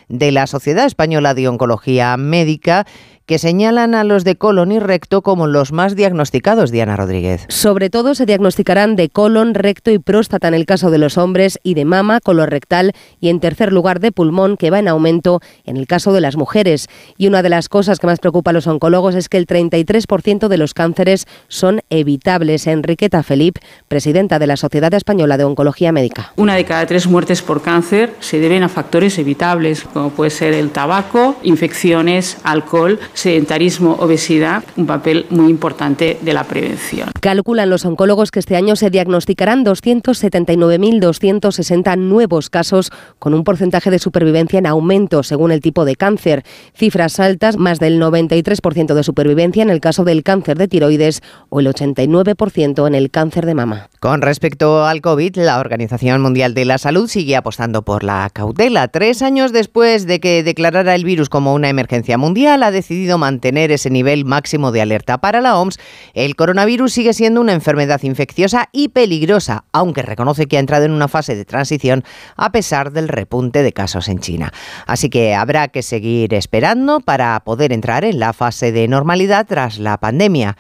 de 0.10 0.32
la 0.32 0.48
Sociedad 0.48 0.86
Española 0.86 1.36
de 1.36 1.48
Oncología 1.48 2.18
Médica 2.18 2.88
que 3.26 3.40
señalan 3.40 3.96
a 3.96 4.04
los 4.04 4.24
de 4.24 4.36
colon 4.36 4.72
y 4.72 4.80
recto 4.80 5.22
como 5.22 5.48
los 5.48 5.72
más 5.72 5.96
diagnosticados, 5.96 6.72
Diana 6.72 6.96
Rodríguez. 6.96 7.46
Sobre 7.50 7.90
todo 7.90 8.16
se 8.16 8.26
diagnosticarán 8.26 8.96
de 8.96 9.10
colon, 9.10 9.54
recto 9.54 9.92
y 9.92 10.00
próstata 10.00 10.48
en 10.48 10.54
el 10.54 10.66
caso 10.66 10.92
de 10.92 10.98
los 10.98 11.18
hombres 11.18 11.60
y 11.64 11.74
de 11.74 11.86
mama, 11.86 12.20
colorectal 12.20 12.94
y 13.20 13.30
en 13.30 13.40
tercer 13.40 13.72
lugar 13.72 14.00
de 14.00 14.12
pulmón, 14.12 14.58
que 14.58 14.70
va 14.70 14.80
en 14.80 14.88
aumento 14.88 15.40
en 15.66 15.78
el 15.78 15.88
caso 15.88 16.14
de 16.14 16.22
las 16.22 16.36
mujeres. 16.36 16.88
Y 17.18 17.28
una 17.28 17.42
de 17.42 17.50
las 17.50 17.70
cosas 17.70 18.00
que 18.00 18.08
más 18.08 18.20
preocupa 18.20 18.52
a 18.52 18.54
los 18.54 18.68
oncólogos 18.68 19.16
es 19.16 19.30
que 19.30 19.38
el 19.38 19.48
33% 19.48 20.48
de 20.48 20.58
los 20.58 20.74
cánceres 20.74 21.26
son 21.48 21.82
evitables. 21.90 22.68
Enriqueta 22.68 23.24
Felip, 23.24 23.58
presidenta 23.88 24.40
de 24.40 24.48
la 24.48 24.58
Sociedad 24.58 24.94
Española 24.94 25.38
de 25.38 25.44
Oncología 25.44 25.92
Médica. 25.92 26.34
Una 26.36 26.56
de 26.56 26.66
cada 26.66 26.86
tres 26.86 27.08
muertes 27.08 27.42
por 27.42 27.62
cáncer 27.62 28.14
se 28.20 28.40
deben 28.40 28.64
a 28.64 28.70
factores 28.70 29.18
evitables, 29.18 29.84
como 29.84 30.10
puede 30.10 30.32
ser 30.32 30.54
el 30.54 30.72
tabaco, 30.72 31.36
infecciones, 31.44 32.38
alcohol, 32.44 33.00
sedentarismo, 33.14 33.94
obesidad, 34.00 34.64
un 34.76 34.86
papel 34.86 35.28
muy 35.30 35.50
importante 35.50 36.18
de 36.22 36.34
la 36.34 36.44
prevención. 36.44 37.13
Calculan 37.24 37.70
los 37.70 37.86
oncólogos 37.86 38.32
que 38.32 38.40
este 38.40 38.58
año 38.58 38.76
se 38.76 38.90
diagnosticarán 38.90 39.64
279.260 39.64 41.98
nuevos 41.98 42.50
casos 42.50 42.92
con 43.18 43.34
un 43.34 43.46
porcentaje 43.46 43.90
de 43.90 43.98
supervivencia 43.98 44.60
en 44.60 44.68
aumento 44.68 45.24
según 45.24 45.54
el 45.54 45.62
tipo 45.62 45.86
de 45.86 45.96
cáncer. 45.96 46.44
Cifras 46.76 47.22
altas, 47.22 47.56
más 47.56 47.80
del 47.80 47.98
93% 47.98 48.94
de 48.94 49.04
supervivencia 49.04 49.64
en 49.64 49.70
el 49.70 49.80
caso 49.80 50.04
del 50.04 50.22
cáncer 50.22 50.58
de 50.58 50.68
tiroides 50.68 51.22
o 51.48 51.62
el 51.62 51.68
89% 51.68 52.88
en 52.88 52.94
el 52.94 53.10
cáncer 53.10 53.46
de 53.46 53.56
mama. 53.56 53.88
Con 54.02 54.22
respecto 54.22 54.86
al 54.86 55.00
COVID, 55.00 55.38
la 55.38 55.60
Organización 55.60 56.22
Mundial 56.22 56.54
de 56.54 56.66
la 56.66 56.78
Salud 56.78 57.08
sigue 57.08 57.38
apostando 57.38 57.84
por 57.84 58.04
la 58.04 58.30
cautela. 58.34 58.90
Tres 58.90 59.22
años 59.22 59.54
después 59.54 60.08
de 60.08 60.20
que 60.20 60.44
declarara 60.44 60.94
el 60.94 61.06
virus 61.06 61.30
como 61.30 61.54
una 61.54 61.70
emergencia 61.70 62.18
mundial, 62.18 62.64
ha 62.64 62.72
decidido 62.72 63.18
mantener 63.18 63.72
ese 63.72 63.90
nivel 63.90 64.26
máximo 64.26 64.74
de 64.74 64.82
alerta. 64.82 65.20
Para 65.20 65.40
la 65.40 65.58
OMS, 65.58 65.80
el 66.16 66.36
coronavirus 66.36 66.92
sigue 66.92 67.13
siendo 67.14 67.42
una 67.42 67.54
enfermedad 67.54 68.02
infecciosa 68.04 68.70
y 68.72 68.90
peligrosa, 68.90 69.66
aunque 69.72 70.02
reconoce 70.02 70.48
que 70.48 70.58
ha 70.58 70.60
entrado 70.60 70.86
en 70.86 70.92
una 70.92 71.08
fase 71.08 71.36
de 71.36 71.46
transición 71.46 72.04
a 72.36 72.52
pesar 72.52 72.92
del 72.92 73.08
repunte 73.08 73.64
de 73.64 73.74
casos 73.74 74.08
en 74.08 74.20
China. 74.20 74.52
Así 74.86 75.10
que 75.10 75.36
habrá 75.36 75.68
que 75.68 75.82
seguir 75.84 76.34
esperando 76.34 77.00
para 77.00 77.40
poder 77.42 77.72
entrar 77.72 78.04
en 78.06 78.20
la 78.20 78.34
fase 78.34 78.72
de 78.72 78.88
normalidad 78.88 79.46
tras 79.48 79.80
la 79.80 79.98
pandemia. 79.98 80.58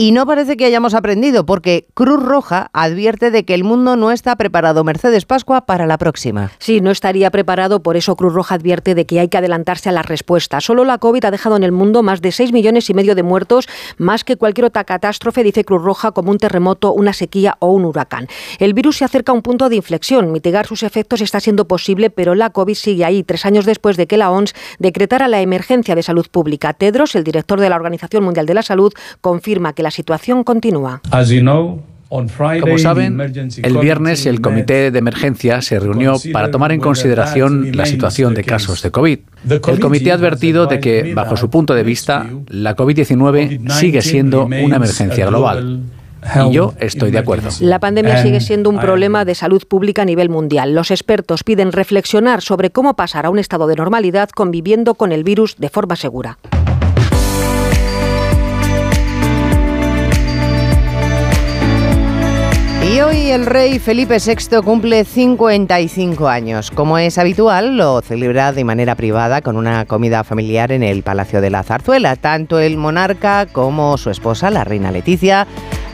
Y 0.00 0.12
no 0.12 0.26
parece 0.26 0.56
que 0.56 0.64
hayamos 0.64 0.94
aprendido, 0.94 1.44
porque 1.44 1.88
Cruz 1.94 2.22
Roja 2.22 2.70
advierte 2.72 3.32
de 3.32 3.44
que 3.44 3.52
el 3.54 3.64
mundo 3.64 3.96
no 3.96 4.12
está 4.12 4.36
preparado, 4.36 4.84
Mercedes 4.84 5.24
Pascua, 5.24 5.66
para 5.66 5.88
la 5.88 5.98
próxima. 5.98 6.52
Sí, 6.60 6.80
no 6.80 6.92
estaría 6.92 7.32
preparado, 7.32 7.82
por 7.82 7.96
eso 7.96 8.14
Cruz 8.14 8.32
Roja 8.32 8.54
advierte 8.54 8.94
de 8.94 9.06
que 9.06 9.18
hay 9.18 9.26
que 9.26 9.38
adelantarse 9.38 9.88
a 9.88 9.92
la 9.92 10.02
respuesta. 10.02 10.60
Solo 10.60 10.84
la 10.84 10.98
COVID 10.98 11.24
ha 11.24 11.32
dejado 11.32 11.56
en 11.56 11.64
el 11.64 11.72
mundo 11.72 12.04
más 12.04 12.22
de 12.22 12.30
6 12.30 12.52
millones 12.52 12.88
y 12.88 12.94
medio 12.94 13.16
de 13.16 13.24
muertos, 13.24 13.68
más 13.96 14.22
que 14.22 14.36
cualquier 14.36 14.66
otra 14.66 14.84
catástrofe, 14.84 15.42
dice 15.42 15.64
Cruz 15.64 15.82
Roja, 15.82 16.12
como 16.12 16.30
un 16.30 16.38
terremoto, 16.38 16.92
una 16.92 17.12
sequía 17.12 17.56
o 17.58 17.72
un 17.72 17.84
huracán. 17.84 18.28
El 18.60 18.74
virus 18.74 18.98
se 18.98 19.04
acerca 19.04 19.32
a 19.32 19.34
un 19.34 19.42
punto 19.42 19.68
de 19.68 19.74
inflexión. 19.74 20.30
Mitigar 20.30 20.68
sus 20.68 20.84
efectos 20.84 21.22
está 21.22 21.40
siendo 21.40 21.66
posible, 21.66 22.08
pero 22.08 22.36
la 22.36 22.50
COVID 22.50 22.74
sigue 22.74 23.04
ahí, 23.04 23.24
tres 23.24 23.44
años 23.44 23.66
después 23.66 23.96
de 23.96 24.06
que 24.06 24.16
la 24.16 24.30
OMS 24.30 24.54
decretara 24.78 25.26
la 25.26 25.40
emergencia 25.40 25.96
de 25.96 26.04
salud 26.04 26.28
pública. 26.30 26.72
Tedros, 26.72 27.16
el 27.16 27.24
director 27.24 27.58
de 27.58 27.68
la 27.68 27.74
Organización 27.74 28.22
Mundial 28.22 28.46
de 28.46 28.54
la 28.54 28.62
Salud, 28.62 28.92
confirma 29.20 29.72
que 29.72 29.87
la 29.88 29.90
situación 29.90 30.44
continúa. 30.44 31.00
Como 32.10 32.78
saben, 32.78 33.20
el 33.62 33.78
viernes 33.78 34.26
el 34.26 34.42
Comité 34.42 34.90
de 34.90 34.98
Emergencia 34.98 35.62
se 35.62 35.78
reunió 35.80 36.16
para 36.30 36.50
tomar 36.50 36.72
en 36.72 36.80
consideración 36.80 37.74
la 37.74 37.86
situación 37.86 38.34
de 38.34 38.44
casos 38.44 38.82
de 38.82 38.90
COVID. 38.90 39.18
El 39.48 39.80
comité 39.80 40.10
ha 40.12 40.14
advertido 40.14 40.66
de 40.66 40.78
que, 40.78 41.14
bajo 41.14 41.38
su 41.38 41.48
punto 41.48 41.74
de 41.74 41.84
vista, 41.84 42.26
la 42.48 42.76
COVID-19 42.76 43.70
sigue 43.70 44.02
siendo 44.02 44.44
una 44.44 44.76
emergencia 44.76 45.26
global. 45.26 45.80
Y 46.48 46.52
yo 46.52 46.74
estoy 46.80 47.10
de 47.10 47.18
acuerdo. 47.18 47.48
La 47.60 47.78
pandemia 47.78 48.22
sigue 48.22 48.40
siendo 48.40 48.68
un 48.68 48.78
problema 48.78 49.24
de 49.24 49.34
salud 49.34 49.62
pública 49.66 50.02
a 50.02 50.04
nivel 50.04 50.28
mundial. 50.28 50.74
Los 50.74 50.90
expertos 50.90 51.44
piden 51.44 51.72
reflexionar 51.72 52.42
sobre 52.42 52.70
cómo 52.70 52.94
pasar 52.94 53.24
a 53.24 53.30
un 53.30 53.38
estado 53.38 53.66
de 53.66 53.76
normalidad 53.76 54.28
conviviendo 54.30 54.94
con 54.94 55.12
el 55.12 55.24
virus 55.24 55.56
de 55.56 55.70
forma 55.70 55.96
segura. 55.96 56.36
Hoy 63.00 63.30
el 63.30 63.46
rey 63.46 63.78
Felipe 63.78 64.16
VI 64.18 64.60
cumple 64.64 65.04
55 65.04 66.26
años. 66.26 66.72
Como 66.72 66.98
es 66.98 67.16
habitual, 67.16 67.76
lo 67.76 68.00
celebra 68.00 68.52
de 68.52 68.64
manera 68.64 68.96
privada 68.96 69.40
con 69.40 69.56
una 69.56 69.84
comida 69.84 70.24
familiar 70.24 70.72
en 70.72 70.82
el 70.82 71.04
Palacio 71.04 71.40
de 71.40 71.50
la 71.50 71.62
Zarzuela. 71.62 72.16
Tanto 72.16 72.58
el 72.58 72.76
monarca 72.76 73.46
como 73.46 73.96
su 73.98 74.10
esposa, 74.10 74.50
la 74.50 74.64
reina 74.64 74.90
Leticia, 74.90 75.46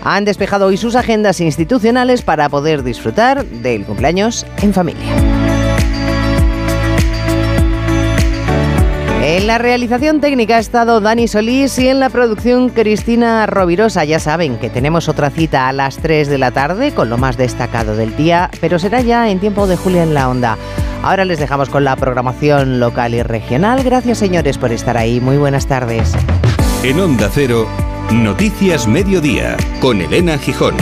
han 0.02 0.24
despejado 0.24 0.66
hoy 0.66 0.78
sus 0.78 0.96
agendas 0.96 1.40
institucionales 1.40 2.22
para 2.22 2.48
poder 2.48 2.82
disfrutar 2.82 3.44
del 3.44 3.84
cumpleaños 3.84 4.46
en 4.62 4.72
familia. 4.72 5.33
En 9.26 9.46
la 9.46 9.56
realización 9.56 10.20
técnica 10.20 10.56
ha 10.56 10.58
estado 10.58 11.00
Dani 11.00 11.28
Solís 11.28 11.78
y 11.78 11.88
en 11.88 11.98
la 11.98 12.10
producción 12.10 12.68
Cristina 12.68 13.46
Rovirosa. 13.46 14.04
Ya 14.04 14.18
saben 14.18 14.58
que 14.58 14.68
tenemos 14.68 15.08
otra 15.08 15.30
cita 15.30 15.66
a 15.66 15.72
las 15.72 15.96
3 15.96 16.28
de 16.28 16.37
la 16.37 16.50
tarde 16.50 16.92
con 16.92 17.08
lo 17.08 17.16
más 17.16 17.38
destacado 17.38 17.96
del 17.96 18.14
día, 18.18 18.50
pero 18.60 18.78
será 18.78 19.00
ya 19.00 19.30
en 19.30 19.40
tiempo 19.40 19.66
de 19.66 19.76
Julia 19.76 20.02
en 20.02 20.12
la 20.12 20.28
Onda. 20.28 20.58
Ahora 21.02 21.24
les 21.24 21.38
dejamos 21.38 21.70
con 21.70 21.84
la 21.84 21.96
programación 21.96 22.80
local 22.80 23.14
y 23.14 23.22
regional. 23.22 23.82
Gracias 23.82 24.18
señores 24.18 24.58
por 24.58 24.72
estar 24.72 24.98
ahí. 24.98 25.22
Muy 25.22 25.38
buenas 25.38 25.66
tardes. 25.66 26.12
En 26.82 27.00
Onda 27.00 27.30
Cero, 27.32 27.66
Noticias 28.12 28.87
Mediodía, 28.87 29.56
con 29.80 30.02
Elena 30.02 30.37
Gijón. 30.37 30.74